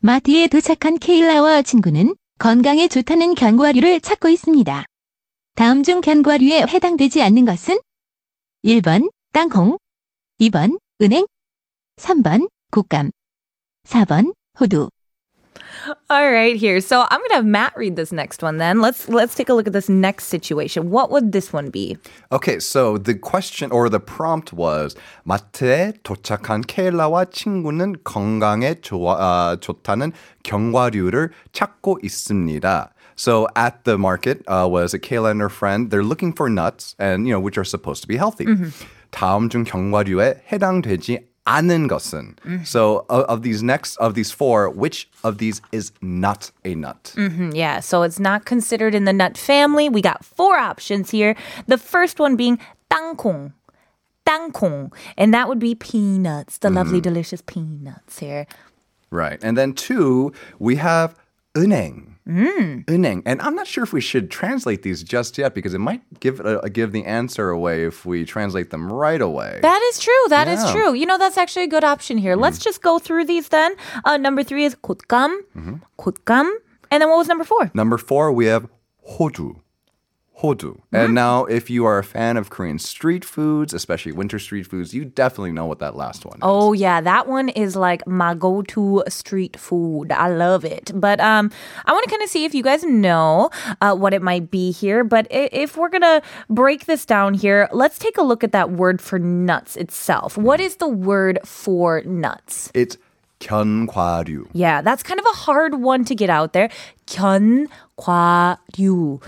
마트에 0.00 0.48
도착한 0.48 0.98
케일라와 0.98 1.62
친구는 1.62 2.16
건강에 2.38 2.88
좋다는 2.88 3.34
견과류를 3.34 4.00
찾고 4.00 4.28
있습니다. 4.28 4.84
다음 5.54 5.82
중 5.84 6.00
견과류에 6.00 6.62
해당되지 6.62 7.22
않는 7.22 7.44
것은 7.44 7.78
1번 8.64 9.10
땅콩, 9.32 9.78
2번 10.40 10.78
은행, 11.00 11.26
3번 11.97 12.47
곶감, 12.71 13.11
4번 13.85 14.33
호두. 14.59 14.89
All 16.09 16.31
right, 16.31 16.55
here. 16.55 16.79
So 16.79 17.05
I'm 17.09 17.19
gonna 17.21 17.35
have 17.35 17.45
Matt 17.45 17.73
read 17.75 17.95
this 17.95 18.11
next 18.11 18.43
one. 18.43 18.57
Then 18.57 18.81
let's 18.81 19.09
let's 19.09 19.35
take 19.35 19.49
a 19.49 19.53
look 19.53 19.67
at 19.67 19.73
this 19.73 19.89
next 19.89 20.25
situation. 20.25 20.89
What 20.89 21.11
would 21.11 21.31
this 21.31 21.53
one 21.53 21.69
be? 21.69 21.97
Okay, 22.31 22.59
so 22.59 22.97
the 22.97 23.15
question 23.15 23.71
or 23.71 23.89
the 23.89 23.99
prompt 23.99 24.53
was 24.53 24.95
마트에 25.25 25.93
도착한 26.03 26.61
케일라와 26.61 27.25
친구는 27.31 28.03
건강에 28.03 28.75
좋아, 28.81 29.17
uh, 29.17 29.57
좋다는 29.59 30.13
견과류를 30.43 31.31
찾고 31.53 31.99
있습니다. 32.03 32.91
So 33.15 33.47
at 33.55 33.83
the 33.83 33.97
market 33.97 34.43
uh, 34.47 34.67
was 34.69 34.93
a 34.93 34.99
Kayla 34.99 35.31
and 35.31 35.41
her 35.41 35.49
friend. 35.49 35.89
They're 35.89 36.03
looking 36.03 36.33
for 36.33 36.49
nuts, 36.49 36.95
and 36.99 37.27
you 37.27 37.33
know 37.33 37.39
which 37.39 37.57
are 37.57 37.65
supposed 37.65 38.01
to 38.03 38.07
be 38.07 38.17
healthy. 38.17 38.45
Mm-hmm. 38.45 38.69
다음 39.11 39.49
중 39.49 39.63
견과류에 39.63 40.43
해당되지 40.51 41.26
않은 41.46 41.88
것은. 41.88 42.36
So 42.64 43.04
of, 43.08 43.24
of 43.26 43.42
these 43.42 43.62
next 43.62 43.96
of 43.98 44.14
these 44.14 44.30
four, 44.30 44.70
which 44.70 45.08
of 45.24 45.38
these 45.38 45.60
is 45.72 45.90
not 46.00 46.50
a 46.64 46.74
nut? 46.74 47.12
Hmm, 47.16 47.50
Yeah, 47.52 47.80
so 47.80 48.02
it's 48.02 48.20
not 48.20 48.44
considered 48.44 48.94
in 48.94 49.04
the 49.04 49.12
nut 49.12 49.36
family. 49.36 49.88
We 49.88 50.00
got 50.02 50.24
four 50.24 50.56
options 50.56 51.10
here. 51.10 51.34
The 51.66 51.78
first 51.78 52.20
one 52.20 52.36
being 52.36 52.58
땅콩. 52.90 53.52
땅콩. 54.24 54.92
And 55.18 55.34
that 55.34 55.48
would 55.48 55.58
be 55.58 55.74
peanuts, 55.74 56.58
the 56.58 56.70
lovely, 56.70 57.00
delicious 57.00 57.42
peanuts 57.42 58.20
here. 58.20 58.46
Right. 59.10 59.42
And 59.42 59.58
then 59.58 59.72
two, 59.74 60.32
we 60.60 60.76
have 60.76 61.16
은행. 61.54 62.14
Uneng. 62.26 63.22
And 63.26 63.40
I'm 63.42 63.54
not 63.54 63.66
sure 63.66 63.84
if 63.84 63.92
we 63.92 64.00
should 64.00 64.30
translate 64.30 64.82
these 64.82 65.02
just 65.02 65.38
yet 65.38 65.54
because 65.54 65.74
it 65.74 65.78
might 65.80 66.02
give 66.20 66.40
uh, 66.40 66.60
give 66.72 66.92
the 66.92 67.04
answer 67.04 67.50
away 67.50 67.84
if 67.84 68.04
we 68.06 68.24
translate 68.24 68.70
them 68.70 68.90
right 68.92 69.20
away. 69.20 69.58
That 69.62 69.82
is 69.90 69.98
true. 69.98 70.24
That 70.28 70.48
is 70.48 70.62
Yeah. 70.64 70.72
true. 70.72 70.94
You 70.94 71.06
know, 71.06 71.18
that's 71.18 71.36
actually 71.38 71.64
a 71.64 71.72
good 71.76 71.84
option 71.84 72.18
here. 72.18 72.36
Let's 72.36 72.58
just 72.58 72.82
go 72.82 72.98
through 72.98 73.24
these 73.26 73.48
then. 73.48 73.74
Uh, 74.04 74.16
number 74.16 74.42
three 74.42 74.64
is 74.64 74.74
곶감. 74.76 75.30
곶감. 75.98 76.46
And 76.90 77.00
then 77.00 77.08
what 77.08 77.18
was 77.18 77.28
number 77.28 77.44
four? 77.44 77.70
Number 77.74 77.98
four, 77.98 78.30
we 78.32 78.46
have 78.46 78.68
hodu. 79.18 79.56
Hodu. 80.42 80.80
And 80.92 81.14
now, 81.14 81.44
if 81.44 81.70
you 81.70 81.84
are 81.84 81.98
a 81.98 82.02
fan 82.02 82.36
of 82.36 82.50
Korean 82.50 82.80
street 82.80 83.24
foods, 83.24 83.72
especially 83.72 84.10
winter 84.10 84.40
street 84.40 84.66
foods, 84.66 84.92
you 84.92 85.04
definitely 85.04 85.52
know 85.52 85.66
what 85.66 85.78
that 85.78 85.94
last 85.94 86.24
one 86.24 86.34
is. 86.38 86.40
Oh 86.42 86.72
yeah, 86.72 87.00
that 87.00 87.28
one 87.28 87.48
is 87.50 87.76
like 87.76 88.04
my 88.08 88.34
go-to 88.34 89.04
street 89.08 89.56
food. 89.60 90.10
I 90.10 90.30
love 90.30 90.64
it. 90.64 90.90
But 90.94 91.20
um, 91.20 91.52
I 91.86 91.92
want 91.92 92.02
to 92.04 92.10
kind 92.10 92.22
of 92.24 92.28
see 92.28 92.44
if 92.44 92.56
you 92.56 92.64
guys 92.64 92.82
know 92.82 93.50
uh, 93.80 93.94
what 93.94 94.14
it 94.14 94.22
might 94.22 94.50
be 94.50 94.72
here. 94.72 95.04
But 95.04 95.28
i- 95.30 95.48
if 95.52 95.76
we're 95.76 95.90
gonna 95.90 96.20
break 96.50 96.86
this 96.86 97.06
down 97.06 97.34
here, 97.34 97.68
let's 97.70 97.98
take 98.00 98.18
a 98.18 98.22
look 98.22 98.42
at 98.42 98.50
that 98.50 98.72
word 98.72 99.00
for 99.00 99.20
nuts 99.20 99.76
itself. 99.76 100.36
What 100.36 100.58
is 100.60 100.76
the 100.76 100.88
word 100.88 101.38
for 101.44 102.02
nuts? 102.02 102.68
It's 102.74 102.96
견과류. 103.38 104.48
Yeah, 104.52 104.82
that's 104.82 105.02
kind 105.02 105.20
of 105.20 105.26
a 105.26 105.36
hard 105.36 105.74
one 105.82 106.04
to 106.06 106.14
get 106.16 106.30
out 106.30 106.52
there. 106.52 106.68
견과류, 107.06 107.68
견과류, 107.98 109.20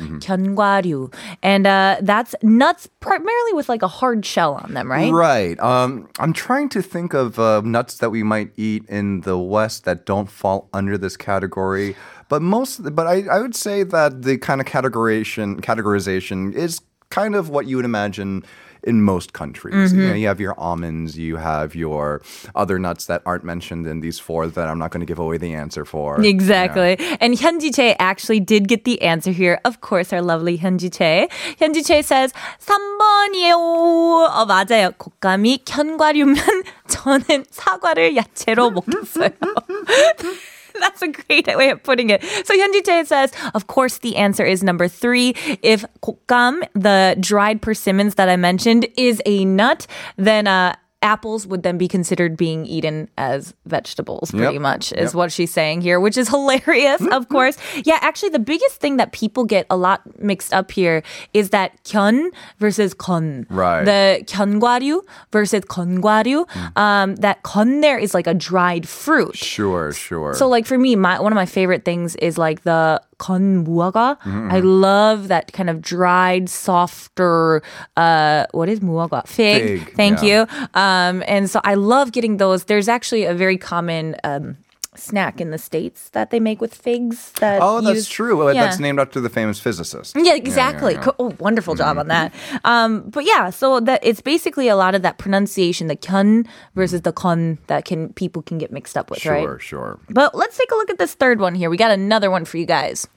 and 1.43 1.67
uh, 1.67 1.97
that's 2.01 2.35
nuts 2.43 2.89
primarily 3.01 3.53
with 3.53 3.69
like 3.69 3.83
a 3.83 3.89
hard 3.89 4.25
shell 4.25 4.55
on 4.55 4.75
them, 4.75 4.91
right? 4.91 5.13
Right. 5.13 5.59
Um, 5.61 6.09
I'm 6.19 6.33
trying 6.33 6.69
to 6.71 6.83
think 6.83 7.15
of 7.15 7.39
uh, 7.39 7.63
nuts 7.65 7.99
that 7.99 8.11
we 8.11 8.23
might 8.23 8.53
eat 8.57 8.85
in 8.89 9.23
the 9.23 9.39
West 9.39 9.85
that 9.85 10.07
don't 10.07 10.31
fall 10.31 10.69
under 10.73 10.99
this 10.99 11.17
category. 11.17 11.97
But 12.29 12.43
most, 12.43 12.95
but 12.95 13.07
I, 13.07 13.25
I 13.31 13.41
would 13.41 13.55
say 13.55 13.83
that 13.83 14.23
the 14.23 14.39
kind 14.39 14.61
of 14.61 14.67
categorization 14.67 15.61
categorization 15.61 16.55
is 16.55 16.81
kind 17.11 17.35
of 17.35 17.49
what 17.49 17.67
you 17.67 17.77
would 17.77 17.85
imagine 17.85 18.43
in 18.85 19.03
most 19.03 19.33
countries. 19.33 19.93
You, 19.93 20.09
know, 20.09 20.15
you 20.15 20.29
have 20.29 20.41
your 20.41 20.55
almonds, 20.59 21.17
you 21.19 21.37
have 21.37 21.75
your 21.75 22.23
other 22.55 22.79
nuts 22.79 23.07
that 23.07 23.23
aren't 23.25 23.45
mentioned 23.45 23.87
in 23.87 24.01
these 24.01 24.19
four 24.19 24.47
that 24.47 24.69
I'm 24.69 24.79
not 24.79 24.91
going 24.91 25.01
to 25.01 25.07
give 25.07 25.19
away 25.19 25.39
the 25.39 25.55
answer 25.55 25.85
for. 25.85 26.21
Exactly. 26.25 26.97
And 27.21 27.35
Hyunji 27.35 27.75
Che 27.75 27.97
actually 27.99 28.41
did 28.41 28.69
get 28.69 28.85
the 28.85 29.01
answer 29.03 29.31
here. 29.31 29.61
Of 29.65 29.81
course, 29.81 30.13
our 30.13 30.23
lovely 30.23 30.59
Hyunji 30.59 30.93
Che. 30.93 31.29
Hyunji 31.61 31.87
Che 31.87 32.03
says 32.03 32.33
3번이에요. 32.61 33.55
어, 33.57 34.45
맞아요. 34.47 34.93
곶감이 34.99 35.65
견과류면 35.65 36.37
저는 36.89 37.45
사과를 37.51 38.17
야채로 38.17 38.71
먹겠어요. 38.71 39.31
That's 40.82 41.02
a 41.02 41.08
great 41.08 41.48
way 41.48 41.70
of 41.70 41.84
putting 41.84 42.10
it. 42.10 42.24
So 42.24 42.54
Hyunji 42.54 42.86
Che 42.86 43.04
says, 43.06 43.34
of 43.54 43.68
course, 43.68 44.00
the 44.00 44.16
answer 44.16 44.46
is 44.46 44.64
number 44.64 44.88
three. 44.88 45.36
If 45.62 45.86
곶감, 46.02 46.68
the 46.74 47.18
dried 47.20 47.62
persimmons 47.62 48.16
that 48.16 48.30
I 48.30 48.36
mentioned, 48.36 48.88
is 48.98 49.22
a 49.26 49.46
nut, 49.46 49.88
then 50.18 50.48
uh, 50.48 50.76
apples 51.03 51.47
would 51.47 51.63
then 51.63 51.77
be 51.77 51.87
considered 51.87 52.35
being 52.35 52.65
eaten 52.65 53.11
as 53.19 53.53
vegetables, 53.67 54.31
pretty 54.31 54.55
Yep. 54.57 54.63
much, 54.63 54.91
is 54.93 55.13
Yep. 55.13 55.15
what 55.15 55.29
she's 55.33 55.53
saying 55.53 55.83
here, 55.83 56.01
which 56.01 56.17
is 56.17 56.31
hilarious, 56.31 57.03
of 57.13 57.29
course. 57.29 57.59
Yeah, 57.85 57.99
actually, 58.01 58.31
the 58.31 58.39
biggest 58.41 58.81
thing 58.81 58.97
that 58.97 59.13
people 59.13 59.45
get 59.45 59.67
a 59.69 59.77
lot 59.77 60.01
mixed 60.19 60.55
up 60.55 60.73
here 60.73 61.03
is 61.35 61.51
that 61.51 61.77
견 61.85 62.31
versus 62.59 62.95
건. 62.95 63.45
Right. 63.51 63.85
The 63.85 64.25
견과류 64.25 65.03
versus 65.31 65.61
건과류. 65.69 66.49
Um, 66.75 67.17
that 67.17 67.43
건 67.43 67.83
there 67.83 67.99
is 67.99 68.15
like 68.15 68.27
a 68.27 68.33
dried 68.33 68.89
fruit. 68.89 69.37
Sure, 69.37 69.93
sure. 69.93 70.33
So 70.33 70.49
like 70.49 70.65
for 70.65 70.79
me, 70.79 70.97
my 70.97 71.21
one 71.21 71.33
of 71.33 71.37
my 71.37 71.45
favorite 71.47 71.85
things 71.85 72.17
is 72.17 72.39
like 72.39 72.63
the 72.65 72.99
건무화과. 73.20 74.18
Mm. 74.24 74.40
Mm-hmm. 74.40 74.52
I 74.52 74.60
love 74.60 75.28
that 75.28 75.54
kind 75.54 75.70
of 75.70 75.82
dried, 75.82 76.50
softer. 76.50 77.62
Uh, 77.96 78.46
what 78.52 78.70
is 78.70 78.80
muaga? 78.80 79.28
Fig. 79.28 79.86
Fig. 79.86 79.96
Thank 79.96 80.24
yeah. 80.24 80.46
you. 80.48 80.70
Um, 80.74 81.24
and 81.28 81.50
so 81.50 81.62
I 81.64 81.76
love 81.76 82.12
getting 82.12 82.38
those. 82.38 82.66
There's 82.66 82.88
actually 82.88 83.26
a 83.26 83.34
very 83.34 83.58
common. 83.58 84.16
Um, 84.24 84.58
snack 84.97 85.41
in 85.41 85.51
the 85.51 85.59
states 85.59 86.09
that 86.11 86.31
they 86.31 86.39
make 86.39 86.61
with 86.61 86.73
figs 86.73 87.33
that 87.43 87.59
oh, 87.61 87.81
that's 87.81 88.07
use- 88.07 88.09
true. 88.09 88.37
Well, 88.39 88.55
Yeah. 88.55 88.63
That's 88.71 88.79
named 88.79 89.01
after 89.01 89.21
the 89.21 89.29
famous 89.29 89.59
physicist. 89.59 90.15
Yeah, 90.15 90.35
exactly. 90.39 90.95
yeah. 90.95 91.03
Co- 91.03 91.17
Oh, 91.19 91.35
wonderful 91.41 91.75
job 91.75 91.99
on 91.99 92.07
that. 92.15 92.31
Um, 92.65 93.11
but 93.11 93.25
yeah, 93.27 93.51
so 93.51 93.81
that 93.81 93.99
it's 94.07 94.21
basically 94.23 94.69
a 94.69 94.77
lot 94.77 94.95
of 94.95 95.03
that 95.03 95.19
pronunciation, 95.19 95.89
the 95.89 95.97
kyun 95.97 96.47
versus 96.77 97.03
the 97.03 97.11
kon 97.11 97.59
that 97.67 97.85
can 97.85 98.13
people 98.15 98.41
can 98.43 98.57
get 98.59 98.71
mixed 98.71 98.97
up 98.97 99.11
with, 99.11 99.27
right? 99.27 99.43
Sure, 99.43 99.59
sure. 99.59 99.99
But 100.11 100.37
let's 100.37 100.57
take 100.57 100.71
a 100.71 100.77
look 100.77 100.91
at 100.91 100.99
this 100.99 101.15
third 101.15 101.41
one 101.41 101.57
here. 101.57 101.69
We 101.71 101.77
got 101.77 101.91
another 101.91 102.31
one 102.31 102.45
for 102.45 102.59
you 102.59 102.67
guys. 102.67 103.09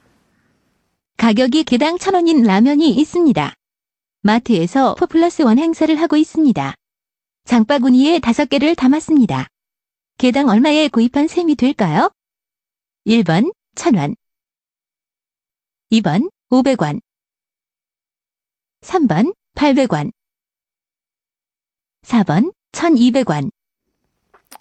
가격이 1.18 1.64
개당 1.66 1.98
천 1.98 2.14
원인 2.16 2.44
라면이 2.44 2.90
있습니다. 2.92 3.54
마트에서 4.24 4.96
포플러스 4.96 5.42
원 5.44 5.58
행사를 5.58 5.94
하고 6.02 6.16
있습니다. 6.18 6.74
장바구니에 7.46 8.20
다섯 8.20 8.50
개를 8.50 8.76
담았습니다. 8.76 9.48
개당 10.23 10.49
얼마에 10.49 10.87
구입한 10.87 11.27
셈이 11.27 11.57
될까요? 11.57 12.09
1번 13.07 13.53
1000원. 13.75 14.15
2번 15.91 16.31
500원. 16.49 17.01
3번 18.83 19.35
800원. 19.57 20.13
4번 22.03 22.55
1200원 22.71 23.51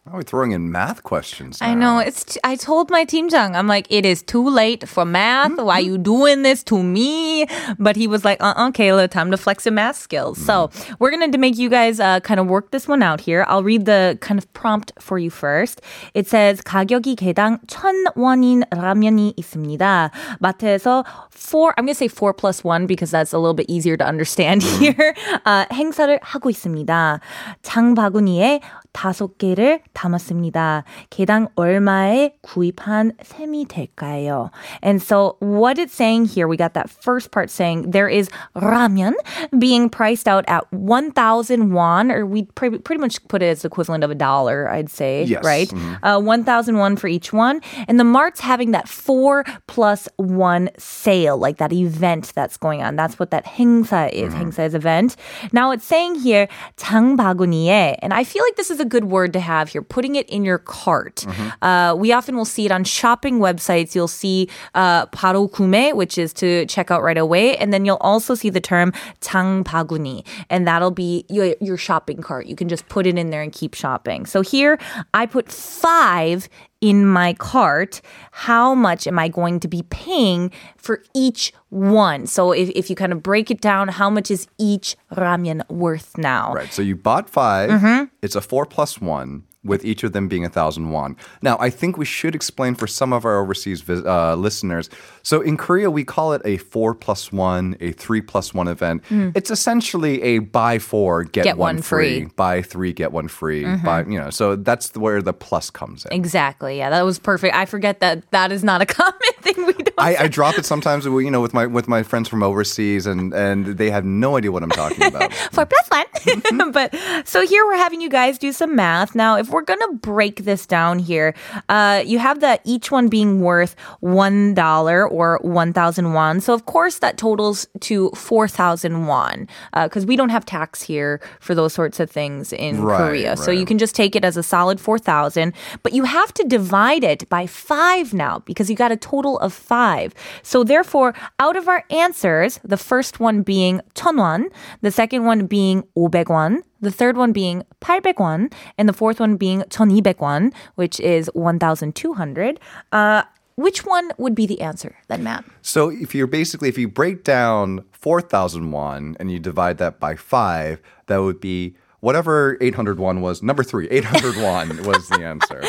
Oh, 0.09 0.13
we're 0.15 0.23
throwing 0.23 0.53
in 0.53 0.71
math 0.71 1.03
questions. 1.03 1.59
I 1.61 1.75
now. 1.75 1.99
know 1.99 1.99
it's. 1.99 2.23
T- 2.23 2.41
I 2.45 2.55
told 2.55 2.91
my 2.91 3.03
team 3.05 3.29
Jung, 3.29 3.57
I'm 3.57 3.67
like, 3.67 3.87
it 3.91 4.05
is 4.07 4.23
too 4.23 4.43
late 4.49 4.87
for 4.89 5.05
math. 5.05 5.59
Why 5.59 5.83
Mm-hmm. 5.83 5.87
you 5.91 5.99
doing 5.99 6.43
this 6.43 6.63
to 6.71 6.79
me? 6.81 7.47
But 7.79 7.97
he 7.97 8.07
was 8.07 8.25
like, 8.25 8.39
uh, 8.41 8.55
uh 8.57 8.71
Kayla, 8.71 9.11
time 9.11 9.31
to 9.33 9.37
flex 9.37 9.67
your 9.67 9.73
math 9.75 9.97
skills. 9.97 10.39
So 10.39 10.69
Mm-hmm. 10.71 10.95
we're 11.01 11.11
gonna 11.11 11.31
make 11.39 11.59
you 11.59 11.69
guys 11.69 11.99
uh, 11.99 12.21
kind 12.21 12.39
of 12.39 12.47
work 12.47 12.71
this 12.71 12.87
one 12.87 13.03
out 13.03 13.21
here. 13.21 13.45
I'll 13.49 13.65
read 13.67 13.85
the 13.87 14.17
kind 14.21 14.39
of 14.39 14.47
prompt 14.55 14.93
for 15.01 15.19
you 15.19 15.31
first. 15.31 15.83
It 16.15 16.29
says 16.29 16.63
가격이 16.63 17.17
개당 17.17 17.59
천 17.67 17.95
원인 18.15 18.63
라면이 18.71 19.35
있습니다. 19.37 20.11
마트에서 20.39 21.05
four. 21.31 21.75
I'm 21.79 21.87
gonna 21.87 21.95
say 21.99 22.07
four 22.09 22.33
plus 22.33 22.63
one 22.63 22.87
because 22.87 23.11
that's 23.11 23.33
a 23.35 23.39
little 23.39 23.55
bit 23.59 23.67
easier 23.69 23.97
to 23.97 24.07
understand 24.07 24.63
Mm-hmm. 24.63 24.83
here. 24.83 25.15
Uh, 25.45 25.67
행사를 25.73 26.19
하고 26.23 26.51
있습니다. 26.51 27.19
장바구니에 27.63 28.61
다섯 28.93 29.37
개를 29.37 29.80
담았습니다. 29.95 30.85
개당 31.11 31.49
얼마에 31.57 32.35
구입한 32.43 33.13
셈이 33.23 33.67
될까요? 33.67 34.51
And 34.83 35.01
so 35.03 35.37
what 35.41 35.79
it's 35.79 35.95
saying 35.95 36.27
here, 36.27 36.47
we 36.49 36.57
got 36.57 36.75
that 36.75 36.89
first 36.91 37.31
part 37.31 37.51
saying 37.51 37.91
there 37.91 38.09
is 38.09 38.29
ramen 38.55 39.13
being 39.59 39.89
priced 39.89 40.29
out 40.29 40.45
at 40.49 40.65
1,000 40.73 41.73
won, 41.73 42.11
or 42.11 42.25
we 42.27 42.45
pre- 42.55 42.79
pretty 42.79 43.01
much 43.01 43.23
put 43.29 43.43
it 43.43 43.47
as 43.47 43.63
the 43.63 43.69
equivalent 43.69 44.05
of 44.05 44.11
a 44.11 44.15
dollar, 44.15 44.69
I'd 44.71 44.91
say, 44.91 45.25
Yes. 45.25 45.45
right? 45.45 45.73
Uh, 46.03 46.21
1,000 46.21 46.77
won 46.79 46.97
for 46.97 47.09
each 47.09 47.33
one. 47.33 47.61
And 47.89 47.99
the 47.99 48.05
mart's 48.05 48.41
having 48.41 48.71
that 48.73 48.89
four 48.89 49.45
plus 49.67 50.09
one 50.17 50.71
sale, 50.79 51.37
like 51.39 51.59
that 51.59 51.73
event 51.73 52.33
that's 52.35 52.57
going 52.57 52.83
on. 52.83 52.97
That's 52.97 53.19
what 53.19 53.31
that 53.31 53.45
행사 53.47 54.09
is. 54.13 54.35
행사 54.35 54.65
is 54.67 54.75
event. 54.75 55.17
Now 55.53 55.71
it's 55.71 55.85
saying 55.85 56.17
here, 56.17 56.49
장바구니에, 56.77 57.97
and 58.03 58.13
I 58.13 58.25
feel 58.25 58.43
like 58.45 58.57
this 58.57 58.71
is 58.71 58.81
a 58.81 58.85
good 58.85 59.05
word 59.05 59.33
to 59.35 59.41
have 59.41 59.70
here. 59.71 59.83
Putting 59.83 60.17
it 60.17 60.29
in 60.29 60.45
your 60.45 60.59
cart. 60.59 61.25
Uh, 61.63 61.95
we 61.97 62.13
often 62.13 62.37
will 62.37 62.45
see 62.45 62.67
it 62.67 62.73
on 62.73 62.85
shopping 62.85 63.39
websites. 63.39 63.95
You'll 63.95 64.09
see 64.09 64.49
uh, 64.75 65.07
바로 65.07 65.49
구매, 65.51 65.95
which 65.95 66.19
is 66.19 66.33
to 66.35 66.67
check 66.67 66.91
out 66.91 67.03
right 67.03 67.19
away, 67.19 67.57
and 67.57 67.73
then 67.73 67.85
you'll 67.85 68.03
also 68.03 68.35
see 68.35 68.51
the 68.51 68.61
term 68.61 68.93
장바구니, 69.21 70.27
and 70.51 70.67
that'll 70.67 70.91
be 70.91 71.25
your, 71.29 71.55
your 71.61 71.77
shopping 71.77 72.21
cart. 72.21 72.47
You 72.47 72.57
can 72.57 72.69
just 72.69 72.89
put 72.89 73.07
it 73.07 73.17
in 73.17 73.31
there 73.31 73.43
and 73.43 73.53
keep 73.53 73.75
shopping. 73.75 74.27
So 74.27 74.43
here, 74.43 74.79
I 75.15 75.27
put 75.27 75.51
five 75.51 76.49
in 76.82 77.06
my 77.08 77.34
cart, 77.34 78.02
how 78.32 78.74
much 78.74 79.06
am 79.08 79.20
I 79.20 79.28
going 79.28 79.60
to 79.60 79.68
be 79.68 79.84
paying 79.84 80.52
for 80.78 81.04
each 81.16 81.54
one? 81.70 82.26
So 82.26 82.52
if, 82.52 82.70
if 82.72 82.90
you 82.90 82.96
kind 82.96 83.14
of 83.14 83.22
break 83.22 83.52
it 83.52 83.62
down, 83.62 83.88
how 83.90 84.10
much 84.10 84.32
is 84.32 84.48
each 84.58 84.96
ramen 85.14 85.68
worth 85.70 86.18
now? 86.18 86.54
Right. 86.54 86.74
So 86.74 86.82
you 86.82 86.96
bought 86.96 87.30
5 87.30 87.70
Mm-hmm. 87.70 88.04
It's 88.22 88.36
a 88.36 88.42
four 88.42 88.66
plus 88.66 89.00
one, 89.00 89.44
with 89.64 89.86
each 89.86 90.04
of 90.04 90.12
them 90.14 90.28
being 90.28 90.44
a 90.44 90.50
thousand 90.50 90.90
won. 90.90 91.16
Now, 91.44 91.56
I 91.60 91.70
think 91.70 91.96
we 91.98 92.06
should 92.06 92.34
explain 92.34 92.74
for 92.74 92.88
some 92.88 93.14
of 93.14 93.26
our 93.26 93.40
overseas 93.40 93.82
vis- 93.82 94.04
uh, 94.04 94.34
listeners. 94.36 94.90
So 95.22 95.42
in 95.42 95.56
Korea, 95.56 95.92
we 95.92 96.04
call 96.04 96.34
it 96.34 96.42
a 96.46 96.58
four 96.58 96.96
plus 96.96 97.32
one, 97.32 97.76
a 97.80 97.92
three 97.92 98.22
plus 98.22 98.54
one 98.56 98.68
event. 98.68 99.04
It's 99.36 99.52
essentially 99.52 100.22
a 100.24 100.40
buy 100.40 100.80
four 100.80 101.24
get, 101.24 101.42
Mm. 101.42 101.44
Get 101.46 101.58
one, 101.58 101.76
one 101.76 101.82
free. 101.84 102.22
Mm-hmm. 102.22 102.36
buy 102.36 102.62
three 102.64 102.92
get 102.94 103.12
one 103.12 103.28
free. 103.28 103.64
Buy, 103.84 104.04
you 104.06 104.20
know, 104.20 104.30
so 104.32 104.56
that's 104.56 104.96
where 104.96 105.22
the 105.22 105.34
plus 105.34 105.70
comes 105.70 106.06
in. 106.06 106.14
Exactly. 106.14 106.71
Yeah, 106.78 106.90
that 106.90 107.04
was 107.04 107.20
perfect. 107.20 107.56
I 107.56 107.66
forget 107.66 108.00
that 108.00 108.30
that 108.32 108.52
is 108.52 108.64
not 108.64 108.82
a 108.82 108.86
common 108.88 109.14
we 109.46 109.74
don't. 109.74 109.94
I, 109.98 110.16
I 110.24 110.28
drop 110.28 110.58
it 110.58 110.66
sometimes, 110.66 111.06
you 111.06 111.32
know, 111.32 111.42
with 111.42 111.54
my 111.54 111.66
with 111.66 111.88
my 111.88 112.04
friends 112.04 112.28
from 112.30 112.44
overseas, 112.44 113.06
and 113.06 113.34
and 113.34 113.66
they 113.78 113.90
have 113.90 114.06
no 114.06 114.38
idea 114.38 114.52
what 114.52 114.64
I'm 114.64 114.70
talking 114.70 115.04
about. 115.04 115.34
for 115.52 115.66
plus 115.66 115.90
one. 115.90 116.72
but 116.72 116.96
so 117.26 117.46
here 117.46 117.66
we're 117.66 117.78
having 117.78 118.02
you 118.02 118.10
guys 118.10 118.38
do 118.38 118.52
some 118.52 118.76
math. 118.76 119.16
Now, 119.16 119.38
if 119.38 119.50
we're 119.50 119.62
gonna 119.64 119.94
break 119.94 120.44
this 120.44 120.66
down 120.66 121.00
here, 121.00 121.34
uh, 121.70 122.04
you 122.06 122.20
have 122.20 122.40
that 122.42 122.62
each 122.64 122.92
one 122.92 123.08
being 123.08 123.42
worth 123.42 123.76
one 124.00 124.54
dollar 124.54 125.08
or 125.08 125.40
one 125.42 125.74
thousand 125.74 126.14
won. 126.14 126.42
So 126.42 126.54
of 126.54 126.66
course 126.66 127.00
that 127.00 127.18
totals 127.18 127.68
to 127.82 128.10
four 128.12 128.48
thousand 128.48 129.08
won 129.08 129.48
because 129.74 130.06
we 130.06 130.16
don't 130.16 130.30
have 130.30 130.46
tax 130.46 130.82
here 130.82 131.22
for 131.40 131.56
those 131.56 131.74
sorts 131.74 132.00
of 132.00 132.10
things 132.10 132.54
in 132.54 132.82
Right, 132.82 132.98
Korea. 132.98 133.38
So 133.38 133.52
you 133.52 133.66
can 133.66 133.78
just 133.78 133.96
take 133.96 134.16
it 134.16 134.24
as 134.24 134.38
a 134.38 134.44
solid 134.44 134.80
four 134.80 134.98
thousand, 135.00 135.54
but 135.84 135.94
you 135.94 136.04
have 136.04 136.34
to 136.36 136.44
divide 136.44 137.04
it 137.04 137.28
by 137.30 137.48
five 137.48 138.14
now 138.14 138.40
because 138.40 138.70
you 138.70 138.76
got 138.76 138.92
a 138.92 138.98
total 138.98 139.31
of 139.40 139.54
five. 139.54 140.14
So 140.44 140.64
therefore, 140.64 141.14
out 141.40 141.56
of 141.56 141.68
our 141.68 141.84
answers, 141.90 142.60
the 142.64 142.78
first 142.78 143.20
one 143.20 143.42
being 143.42 143.82
천원, 143.96 144.52
the 144.82 144.92
second 144.92 145.26
one 145.26 145.48
being 145.48 145.84
500won, 145.98 146.60
the 146.80 146.92
third 146.92 147.18
one 147.18 147.32
being 147.32 147.64
800won, 147.82 148.52
and 148.78 148.90
the 148.90 148.94
fourth 148.94 149.20
one 149.20 149.38
being 149.38 149.62
1200won, 149.64 150.54
which 150.76 151.00
is 151.00 151.30
1,200. 151.34 152.60
Uh, 152.92 153.24
which 153.56 153.86
one 153.86 154.12
would 154.18 154.34
be 154.34 154.48
the 154.48 154.62
answer 154.62 154.96
then, 155.08 155.24
Matt? 155.24 155.46
So 155.62 155.90
if 155.90 156.16
you're 156.16 156.26
basically 156.26 156.70
if 156.70 156.78
you 156.78 156.88
break 156.88 157.24
down 157.24 157.84
four 157.92 158.22
thousand 158.22 158.72
won 158.72 159.16
and 159.20 159.32
you 159.32 159.40
divide 159.40 159.78
that 159.78 160.00
by 160.00 160.16
five, 160.16 160.82
that 161.08 161.18
would 161.18 161.40
be 161.40 161.76
whatever 162.00 162.58
eight 162.62 162.76
hundred 162.76 162.98
won 162.98 163.22
was. 163.22 163.44
Number 163.44 163.64
three, 163.64 163.88
eight 163.90 164.06
hundred 164.06 164.42
won 164.42 164.70
was 164.84 165.08
the 165.10 165.24
answer. 165.24 165.62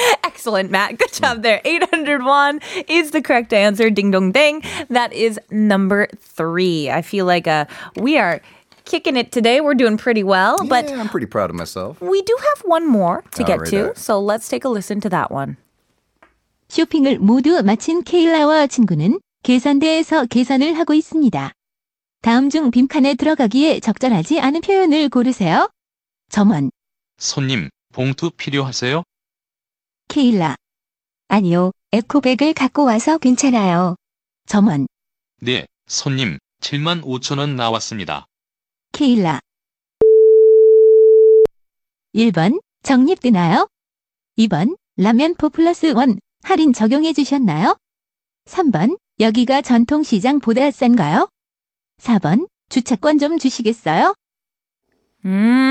Excellent, 0.43 0.73
Matt. 0.73 0.99
Good 0.99 1.13
job 1.13 1.43
there. 1.43 1.61
801 1.65 2.59
is 2.89 3.13
the 3.13 3.23
correct 3.23 3.53
answer. 3.53 3.91
Ding 3.91 4.11
dong 4.11 4.33
ding. 4.33 4.61
That 4.91 5.13
is 5.13 5.39
number 5.53 6.09
three. 6.19 6.91
I 6.91 7.01
feel 7.01 7.27
like 7.27 7.47
uh, 7.47 7.67
we 7.95 8.19
are 8.19 8.41
kicking 8.85 9.17
it 9.17 9.31
today. 9.31 9.61
We're 9.61 9.79
doing 9.79 9.97
pretty 9.97 10.25
well, 10.25 10.57
but 10.67 10.91
yeah, 10.91 10.99
I'm 10.99 11.09
pretty 11.09 11.29
proud 11.29 11.51
of 11.51 11.55
myself. 11.55 12.01
we 12.01 12.23
do 12.23 12.37
have 12.37 12.65
one 12.67 12.89
more 12.89 13.23
to 13.37 13.45
get 13.45 13.65
to. 13.67 13.95
So 13.95 14.19
let's 14.19 14.49
take 14.49 14.65
a 14.65 14.69
listen 14.69 15.01
to 15.03 15.09
that 15.11 15.31
one. 15.31 15.59
쇼핑을 16.71 17.19
모두 17.21 17.63
마친 17.63 18.03
케일라와 18.03 18.67
친구는 18.67 19.21
계산대에서 19.45 20.27
계산을 20.27 20.77
하고 20.77 20.93
있습니다. 20.95 21.53
다음 22.21 22.51
중 22.51 22.73
빈칸에 22.73 23.15
들어가기에 23.15 23.79
적절하지 23.79 24.41
않은 24.41 24.61
표현을 24.63 25.09
고르세요. 25.09 25.69
점원, 26.31 26.73
손님, 27.19 27.69
봉투 27.93 28.31
필요하세요? 28.37 29.05
케일라. 30.09 30.57
아니요, 31.29 31.73
에코백을 31.93 32.53
갖고 32.55 32.85
와서 32.85 33.19
괜찮아요. 33.19 33.97
점원, 34.47 34.87
네, 35.41 35.67
손님, 35.87 36.39
7만 36.61 37.03
5천 37.03 37.39
원 37.39 37.57
나왔습니다. 37.57 38.27
케일라. 38.93 39.41
1번, 42.15 42.61
적립되나요? 42.83 43.69
2번, 44.39 44.77
라면 44.97 45.35
포 45.37 45.49
플러스 45.49 45.87
원 45.95 46.19
할인 46.43 46.73
적용해 46.73 47.13
주셨나요? 47.15 47.77
3번, 48.45 48.99
여기가 49.21 49.63
전통시장보다 49.63 50.71
싼가요? 50.71 51.29
4번, 51.99 52.49
주차권 52.69 53.19
좀 53.19 53.39
주시겠어요? 53.39 54.15
Mm. 55.25 55.62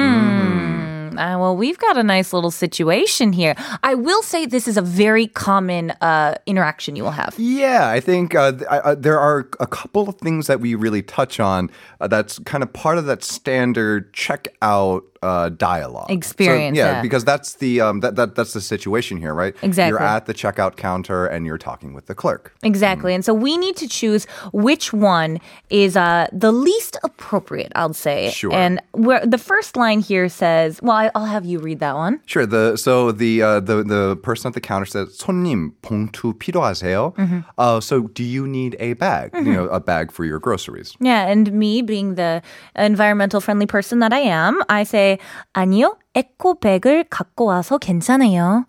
Uh, 1.22 1.38
well, 1.38 1.56
we've 1.56 1.78
got 1.78 1.98
a 1.98 2.04
nice 2.04 2.34
little 2.34 2.50
situation 2.50 3.32
here. 3.32 3.54
I 3.84 3.94
will 3.94 4.24
say 4.24 4.48
this 4.48 4.68
is 4.68 4.76
a 4.76 4.82
very 4.82 5.28
common 5.28 5.92
uh, 6.02 6.34
interaction 6.48 6.96
you 6.96 7.04
will 7.04 7.12
have. 7.12 7.36
Yeah, 7.38 7.90
I 7.90 8.00
think 8.00 8.34
uh, 8.34 8.54
I, 8.68 8.78
uh, 8.80 8.96
there 8.96 9.20
are 9.20 9.48
a 9.60 9.68
couple 9.68 10.10
of 10.10 10.16
things 10.16 10.48
that 10.48 10.60
we 10.60 10.74
really 10.74 11.04
touch 11.04 11.40
on. 11.40 11.70
Uh, 12.00 12.08
that's 12.08 12.40
kind 12.40 12.64
of 12.64 12.74
part 12.74 12.98
of 12.98 13.06
that 13.06 13.24
standard 13.24 14.12
checkout 14.14 15.04
uh, 15.23 15.49
dialogue 15.51 16.09
So, 16.09 16.15
Experience, 16.15 16.77
yeah, 16.77 16.97
yeah. 16.97 17.03
because 17.03 17.25
that's 17.25 17.55
the 17.55 17.81
um, 17.81 18.01
that, 18.01 18.17
that 18.17 18.35
that's 18.35 18.53
the 18.53 18.61
situation 18.61 19.17
here, 19.19 19.35
right? 19.35 19.55
Exactly. 19.63 19.91
You're 19.91 20.03
at 20.03 20.27
the 20.27 20.35
checkout 20.35 20.77
counter 20.77 21.27
and 21.27 21.47
you're 21.47 21.59
talking 21.59 21.95
with 21.95 22.07
the 22.07 22.15
clerk. 22.15 22.55
Exactly. 22.63 23.15
And 23.15 23.25
so 23.25 23.33
we 23.35 23.57
need 23.57 23.77
to 23.77 23.89
choose 23.89 24.27
which 24.53 24.93
one 24.93 25.41
is 25.71 25.97
uh, 25.97 26.29
the 26.33 26.53
least 26.53 26.97
appropriate, 27.03 27.73
I'll 27.75 27.95
say. 27.95 28.31
Sure. 28.31 28.53
And 28.53 28.81
where 28.93 29.25
the 29.25 29.39
first 29.39 29.77
line 29.77 30.01
here 30.01 30.29
says, 30.29 30.81
well, 30.83 30.97
I- 30.97 31.11
I'll 31.15 31.25
have 31.27 31.45
you 31.45 31.59
read 31.59 31.81
that 31.81 31.97
one. 31.97 32.21
Sure. 32.27 32.47
The 32.47 32.77
so 32.77 33.11
the 33.13 33.43
uh, 33.43 33.61
the 33.61 33.83
the 33.83 34.17
person 34.23 34.49
at 34.49 34.55
the 34.55 34.61
counter 34.61 34.87
says, 34.87 35.17
"손님 35.19 35.73
봉투 35.83 36.35
필요하세요?" 36.39 37.15
Mm-hmm. 37.17 37.39
Uh, 37.59 37.81
so 37.81 38.03
do 38.15 38.23
you 38.23 38.47
need 38.47 38.77
a 38.79 38.93
bag? 38.95 39.33
You 39.35 39.53
know, 39.53 39.67
a 39.69 39.81
bag 39.81 40.13
for 40.13 40.25
your 40.25 40.39
groceries. 40.39 40.95
Yeah. 41.01 41.27
And 41.27 41.51
me 41.53 41.83
being 41.83 42.15
the 42.15 42.43
environmental 42.77 43.41
friendly 43.41 43.67
person 43.67 43.99
that 44.01 44.13
I 44.13 44.21
am, 44.21 44.63
I 44.69 44.83
say, 44.85 45.10
아니요, 45.53 45.97
에코백을 46.15 47.05
갖고 47.11 47.47
와서 47.47 47.79
괜찮아요. 47.79 48.65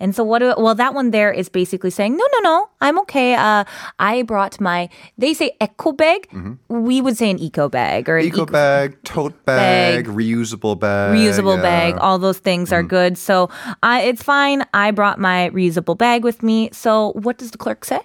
And 0.00 0.16
so 0.16 0.24
what? 0.24 0.40
Do, 0.40 0.52
well, 0.58 0.74
that 0.74 0.94
one 0.94 1.12
there 1.12 1.30
is 1.30 1.48
basically 1.48 1.90
saying, 1.90 2.16
no, 2.16 2.24
no, 2.32 2.40
no, 2.42 2.68
I'm 2.80 2.98
okay. 3.06 3.34
Uh, 3.34 3.62
I 4.00 4.22
brought 4.22 4.60
my. 4.60 4.88
They 5.16 5.32
say 5.32 5.52
eco 5.60 5.92
bag. 5.92 6.26
We 6.68 7.00
would 7.00 7.16
say 7.16 7.30
an 7.30 7.38
eco 7.38 7.68
bag 7.68 8.08
or 8.08 8.18
an 8.18 8.24
Mm-hmm. 8.26 8.34
Eco 8.34 8.46
bag, 8.46 8.98
tote 9.04 9.44
bag, 9.46 10.06
Bag. 10.06 10.12
reusable 10.12 10.76
bag, 10.76 11.14
reusable 11.14 11.54
yeah. 11.54 11.62
bag. 11.62 11.98
All 11.98 12.18
those 12.18 12.38
things 12.38 12.72
are 12.72 12.82
good. 12.82 13.16
So 13.16 13.48
I, 13.84 14.00
it's 14.00 14.24
fine. 14.24 14.64
I 14.74 14.90
brought 14.90 15.20
my 15.20 15.50
reusable 15.54 15.96
bag 15.96 16.24
with 16.24 16.42
me. 16.42 16.70
So 16.72 17.12
what 17.22 17.38
does 17.38 17.52
the 17.52 17.58
clerk 17.58 17.84
say? 17.84 18.00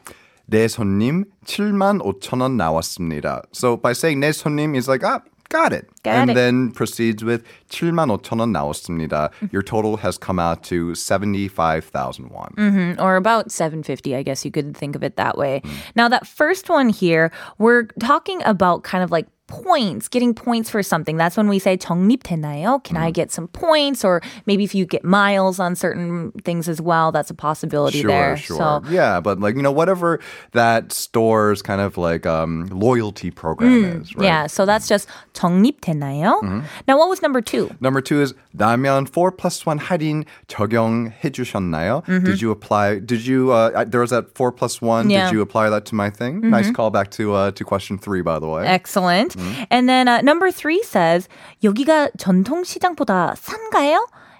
내 0.50 0.68
손님 0.70 1.26
7만 1.46 2.00
5천 2.00 2.42
원 2.42 2.56
나왔습니다. 2.58 3.42
So 3.52 3.76
by 3.76 3.94
saying 3.94 4.22
내 4.22 4.30
손님 4.32 4.78
is 4.78 4.88
like, 4.88 5.04
ah, 5.04 5.22
got 5.52 5.74
it. 5.74 5.88
Got 6.04 6.16
and 6.16 6.32
it. 6.32 6.34
then 6.34 6.72
proceeds 6.72 7.24
with 7.24 7.44
7만 7.70 8.10
5천 8.22 8.40
원 8.40 8.52
나왔습니다. 8.52 9.32
Your 9.52 9.62
total 9.62 9.98
has 9.98 10.18
come 10.18 10.40
out 10.40 10.64
to 10.64 10.94
75,000 10.96 12.30
won. 12.30 12.54
Mm, 12.58 13.00
or 13.02 13.16
about 13.16 13.52
750 13.52 14.16
i 14.16 14.24
guess 14.24 14.44
you 14.46 14.52
could 14.52 14.76
think 14.76 14.96
of 14.96 15.04
it 15.04 15.16
that 15.18 15.38
way 15.38 15.62
now 15.96 16.08
that 16.08 16.26
first 16.26 16.70
one 16.70 16.90
here 16.90 17.32
we're 17.58 17.86
talking 18.00 18.42
about 18.44 18.84
kind 18.84 19.04
of 19.04 19.12
like 19.12 19.28
points 19.52 20.10
getting 20.10 20.34
points 20.34 20.70
for 20.70 20.84
something 20.84 21.16
that's 21.16 21.38
when 21.38 21.48
we 21.48 21.58
say 21.58 21.78
적립되나요 21.78 22.84
can 22.84 22.98
i 22.98 23.10
get 23.10 23.32
some 23.32 23.48
points 23.48 24.04
or 24.04 24.20
maybe 24.46 24.66
if 24.66 24.76
you 24.76 24.86
get 24.86 25.06
miles 25.06 25.58
on 25.58 25.74
certain 25.74 26.34
things 26.44 26.68
as 26.68 26.82
well 26.82 27.14
that's 27.14 27.30
a 27.30 27.34
possibility 27.34 28.02
Sure, 28.02 28.10
there 28.12 28.36
sure. 28.36 28.58
so 28.58 28.82
yeah, 28.92 29.22
but 29.22 29.40
like, 29.40 29.56
you 29.56 29.62
know, 29.62 29.72
whatever 29.72 30.20
that 30.52 30.92
store's 30.92 31.62
kind 31.62 31.80
of 31.80 31.98
like 31.98 32.26
um, 32.26 32.68
loyalty 32.76 33.32
program 33.32 34.02
is, 34.04 34.14
right? 34.18 34.20
Mm, 34.20 34.24
yeah 34.28 34.48
so 34.48 34.66
that's 34.66 34.86
just 34.90 35.08
적립되나요 35.34 36.42
now 36.86 36.98
what 36.98 37.08
was 37.10 37.22
number 37.22 37.40
two 37.40 37.70
Number 37.80 38.02
two 38.02 38.22
is 38.22 38.34
라면 38.58 39.08
4 39.08 39.32
plus 39.32 39.66
1 39.66 39.80
할인 39.80 40.26
적용해 40.50 41.32
주셨나요? 41.32 42.04
Did 42.26 42.42
you 42.42 42.52
apply, 42.52 43.00
did 43.00 43.26
you, 43.26 43.52
uh, 43.52 43.72
I- 43.76 43.84
there 43.86 44.02
was 44.02 44.10
that 44.10 44.34
4 44.36 44.52
plus 44.52 44.82
1. 44.82 45.10
Yeah. 45.10 45.26
Did 45.30 45.36
you 45.36 45.42
apply 45.42 45.70
that 45.70 45.86
to 45.86 45.96
my 45.96 46.10
thing? 46.10 46.42
Nice 46.42 46.72
callback 46.72 47.12
to, 47.12 47.34
uh, 47.36 47.52
to 47.52 47.64
question 47.64 47.98
three, 47.98 48.22
by 48.22 48.40
the 48.40 48.48
way. 48.48 48.66
Excellent. 48.66 49.36
And 49.70 49.90
then 49.90 50.08
uh, 50.08 50.22
number 50.22 50.52
three 50.52 50.82
says 50.84 51.28
여기가 51.64 52.12
전통시장보다 52.18 53.36
싼가요? 53.36 54.00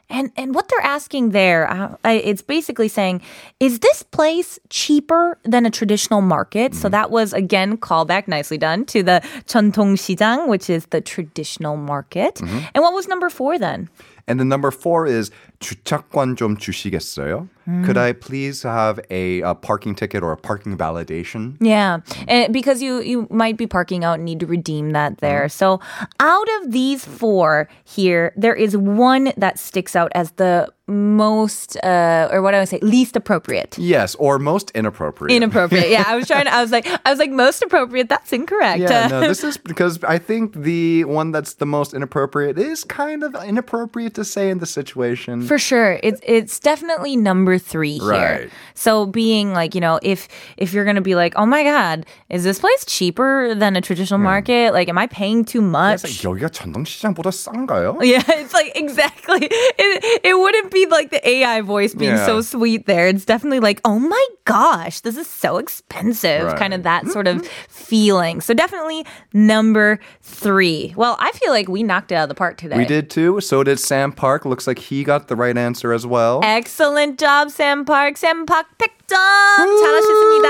And 0.10 0.32
and 0.38 0.56
what 0.56 0.70
they're 0.70 0.88
asking 0.88 1.32
there, 1.36 1.68
uh, 1.68 1.98
I- 2.06 2.24
it's 2.24 2.42
basically 2.42 2.88
saying, 2.88 3.20
is 3.60 3.80
this 3.84 4.04
place 4.08 4.56
cheaper 4.70 5.36
than 5.44 5.66
a 5.66 5.70
traditional 5.70 6.22
market? 6.24 6.72
So 6.76 6.88
that 6.88 7.12
was 7.12 7.34
again 7.36 7.76
callback, 7.76 8.24
nicely 8.26 8.58
done 8.58 8.86
to 8.96 9.04
the 9.04 9.20
전통시장, 9.52 10.48
which 10.48 10.70
is 10.70 10.86
the 10.96 11.02
traditional 11.02 11.76
market. 11.76 12.40
And 12.74 12.80
what 12.84 12.94
was 12.94 13.08
number 13.10 13.30
four 13.30 13.60
then? 13.60 13.90
And 14.28 14.40
the 14.40 14.46
number 14.46 14.72
four 14.72 15.06
is 15.06 15.32
주차권 15.60 16.36
좀 16.36 16.58
주시겠어요? 16.58 17.48
Could 17.84 17.98
I 17.98 18.14
please 18.14 18.64
have 18.64 18.98
a, 19.10 19.42
a 19.42 19.54
parking 19.54 19.94
ticket 19.94 20.24
or 20.24 20.32
a 20.32 20.38
parking 20.38 20.78
validation? 20.78 21.58
Yeah, 21.60 22.00
and 22.26 22.54
because 22.54 22.82
you 22.82 23.02
you 23.02 23.28
might 23.30 23.58
be 23.58 23.68
parking 23.68 24.06
out 24.06 24.16
and 24.16 24.26
need 24.26 24.40
to 24.40 24.46
redeem 24.48 24.92
that 24.92 25.18
there. 25.18 25.52
Uh-huh. 25.52 25.80
So 25.80 25.80
out 26.22 26.48
of 26.62 26.72
these 26.72 27.04
four 27.04 27.68
here, 27.84 28.32
there 28.38 28.56
is 28.56 28.78
one 28.78 29.34
that 29.36 29.60
sticks 29.60 29.98
out 29.98 30.14
as 30.16 30.32
the 30.40 30.72
most, 30.88 31.76
uh, 31.84 32.30
or 32.32 32.42
what 32.42 32.54
I 32.54 32.60
would 32.60 32.70
say, 32.70 32.80
least 32.82 33.16
appropriate. 33.18 33.78
Yes, 33.78 34.16
or 34.16 34.40
most 34.40 34.72
inappropriate. 34.72 35.36
Inappropriate. 35.36 35.90
Yeah, 35.90 36.06
I 36.08 36.16
was 36.16 36.28
trying 36.28 36.46
to. 36.46 36.54
I 36.54 36.62
was 36.62 36.72
like, 36.72 36.88
I 37.06 37.10
was 37.10 37.20
like, 37.20 37.32
most 37.32 37.62
appropriate. 37.62 38.08
That's 38.08 38.32
incorrect. 38.32 38.80
Yeah, 38.80 39.08
no, 39.08 39.20
this 39.20 39.44
is 39.44 39.58
because 39.58 40.02
I 40.04 40.18
think 40.18 40.54
the 40.54 41.04
one 41.04 41.32
that's 41.32 41.56
the 41.56 41.66
most 41.66 41.94
inappropriate 41.94 42.58
is 42.58 42.86
kind 42.86 43.24
of 43.24 43.36
inappropriate 43.44 44.14
to 44.16 44.24
say 44.24 44.50
in 44.50 44.60
the 44.60 44.66
situation. 44.66 45.42
For 45.42 45.60
sure. 45.60 46.00
It's 46.04 46.22
it's 46.24 46.60
definitely 46.60 47.18
number 47.18 47.58
three 47.58 47.98
here. 48.00 48.48
Right. 48.48 48.50
So 48.74 49.06
being 49.06 49.52
like, 49.52 49.76
you 49.76 49.82
know, 49.82 50.00
if 50.02 50.30
if 50.56 50.72
you're 50.72 50.86
gonna 50.86 51.02
be 51.02 51.16
like, 51.16 51.34
oh 51.36 51.46
my 51.46 51.64
God, 51.64 52.06
is 52.30 52.46
this 52.46 52.60
place 52.60 52.86
cheaper 52.86 53.54
than 53.56 53.76
a 53.76 53.82
traditional 53.82 54.20
market? 54.20 54.72
Like, 54.72 54.88
am 54.88 54.98
I 54.98 55.08
paying 55.08 55.44
too 55.44 55.62
much? 55.62 56.06
It's 56.06 56.24
like, 56.24 56.40
여기가 56.40 56.50
전통시장보다 56.50 57.32
싼가요? 57.32 58.00
yeah, 58.04 58.24
it's 58.40 58.54
like 58.54 58.72
exactly. 58.76 59.48
It, 59.80 60.22
it 60.24 60.38
wouldn't 60.40 60.72
be 60.72 60.81
like 60.91 61.11
the 61.11 61.27
AI 61.29 61.61
voice 61.61 61.95
being 61.95 62.13
Yeah. 62.13 62.27
so 62.27 62.41
sweet 62.41 62.87
there. 62.87 63.09
It's 63.09 63.25
definitely 63.25 63.61
like, 63.61 63.81
oh 63.85 63.99
my 63.99 64.27
gosh, 64.45 65.01
this 65.01 65.17
is 65.17 65.27
so 65.27 65.59
expensive. 65.59 66.47
Right. 66.47 66.57
Kind 66.59 66.75
of 66.75 66.83
that 66.83 67.07
sort 67.09 67.27
of 67.27 67.39
mm-hmm. 67.39 67.47
feeling. 67.69 68.41
So 68.41 68.55
definitely 68.55 69.05
number 69.33 70.01
three. 70.21 70.95
Well, 70.97 71.17
I 71.21 71.33
feel 71.33 71.51
like 71.51 71.69
we 71.69 71.83
knocked 71.83 72.13
it 72.13 72.17
out 72.17 72.25
of 72.25 72.29
the 72.29 72.35
park 72.35 72.57
today. 72.57 72.77
We 72.77 72.85
did 72.85 73.11
too. 73.11 73.41
So 73.41 73.63
did 73.63 73.79
Sam 73.79 74.13
Park. 74.13 74.45
Looks 74.45 74.67
like 74.67 74.79
he 74.79 75.05
got 75.05 75.29
the 75.29 75.37
right 75.37 75.57
answer 75.57 75.93
as 75.93 76.07
well. 76.07 76.41
Excellent 76.43 77.19
job, 77.19 77.51
Sam 77.51 77.85
Park. 77.85 78.17
Sam 78.17 78.47
Park 78.47 78.67
픽점 78.79 79.02
잘하셨습니다. 79.12 80.48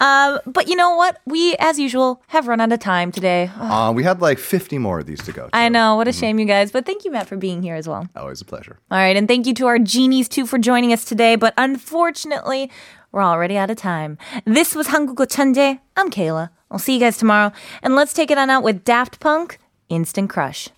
Um, 0.00 0.40
but 0.46 0.68
you 0.68 0.76
know 0.76 0.94
what? 0.96 1.18
We, 1.26 1.56
as 1.58 1.78
usual, 1.78 2.20
have 2.28 2.48
run 2.48 2.60
out 2.60 2.72
of 2.72 2.80
time 2.80 3.10
today. 3.12 3.50
Uh, 3.58 3.92
we 3.94 4.04
had 4.04 4.20
like 4.20 4.38
50 4.38 4.78
more 4.78 5.00
of 5.00 5.06
these 5.06 5.22
to 5.24 5.32
go. 5.32 5.48
I 5.52 5.68
too. 5.68 5.72
know. 5.72 5.96
What 5.96 6.08
a 6.08 6.12
shame, 6.12 6.38
you 6.38 6.46
guys. 6.46 6.70
But 6.72 6.84
thank 6.86 7.04
you, 7.04 7.10
Matt, 7.10 7.26
for 7.26 7.36
being 7.36 7.62
here 7.62 7.74
as 7.74 7.88
well. 7.88 8.08
Always 8.16 8.40
a 8.40 8.44
pleasure. 8.44 8.78
All 8.90 8.98
right. 8.98 9.16
And 9.16 9.26
thank 9.28 9.46
you 9.46 9.54
to 9.54 9.66
our 9.66 9.78
genies, 9.78 10.28
too, 10.28 10.46
for 10.46 10.58
joining 10.58 10.92
us 10.92 11.04
today. 11.04 11.36
But 11.36 11.54
unfortunately, 11.56 12.70
we're 13.12 13.22
already 13.22 13.56
out 13.56 13.70
of 13.70 13.76
time. 13.76 14.18
This 14.44 14.74
was 14.74 14.88
한국어 14.88 15.26
천재. 15.26 15.78
I'm 15.96 16.10
Kayla. 16.10 16.50
I'll 16.70 16.78
see 16.78 16.94
you 16.94 17.00
guys 17.00 17.16
tomorrow. 17.16 17.52
And 17.82 17.94
let's 17.94 18.12
take 18.12 18.30
it 18.30 18.38
on 18.38 18.50
out 18.50 18.62
with 18.62 18.84
Daft 18.84 19.20
Punk, 19.20 19.58
Instant 19.88 20.28
Crush. 20.28 20.68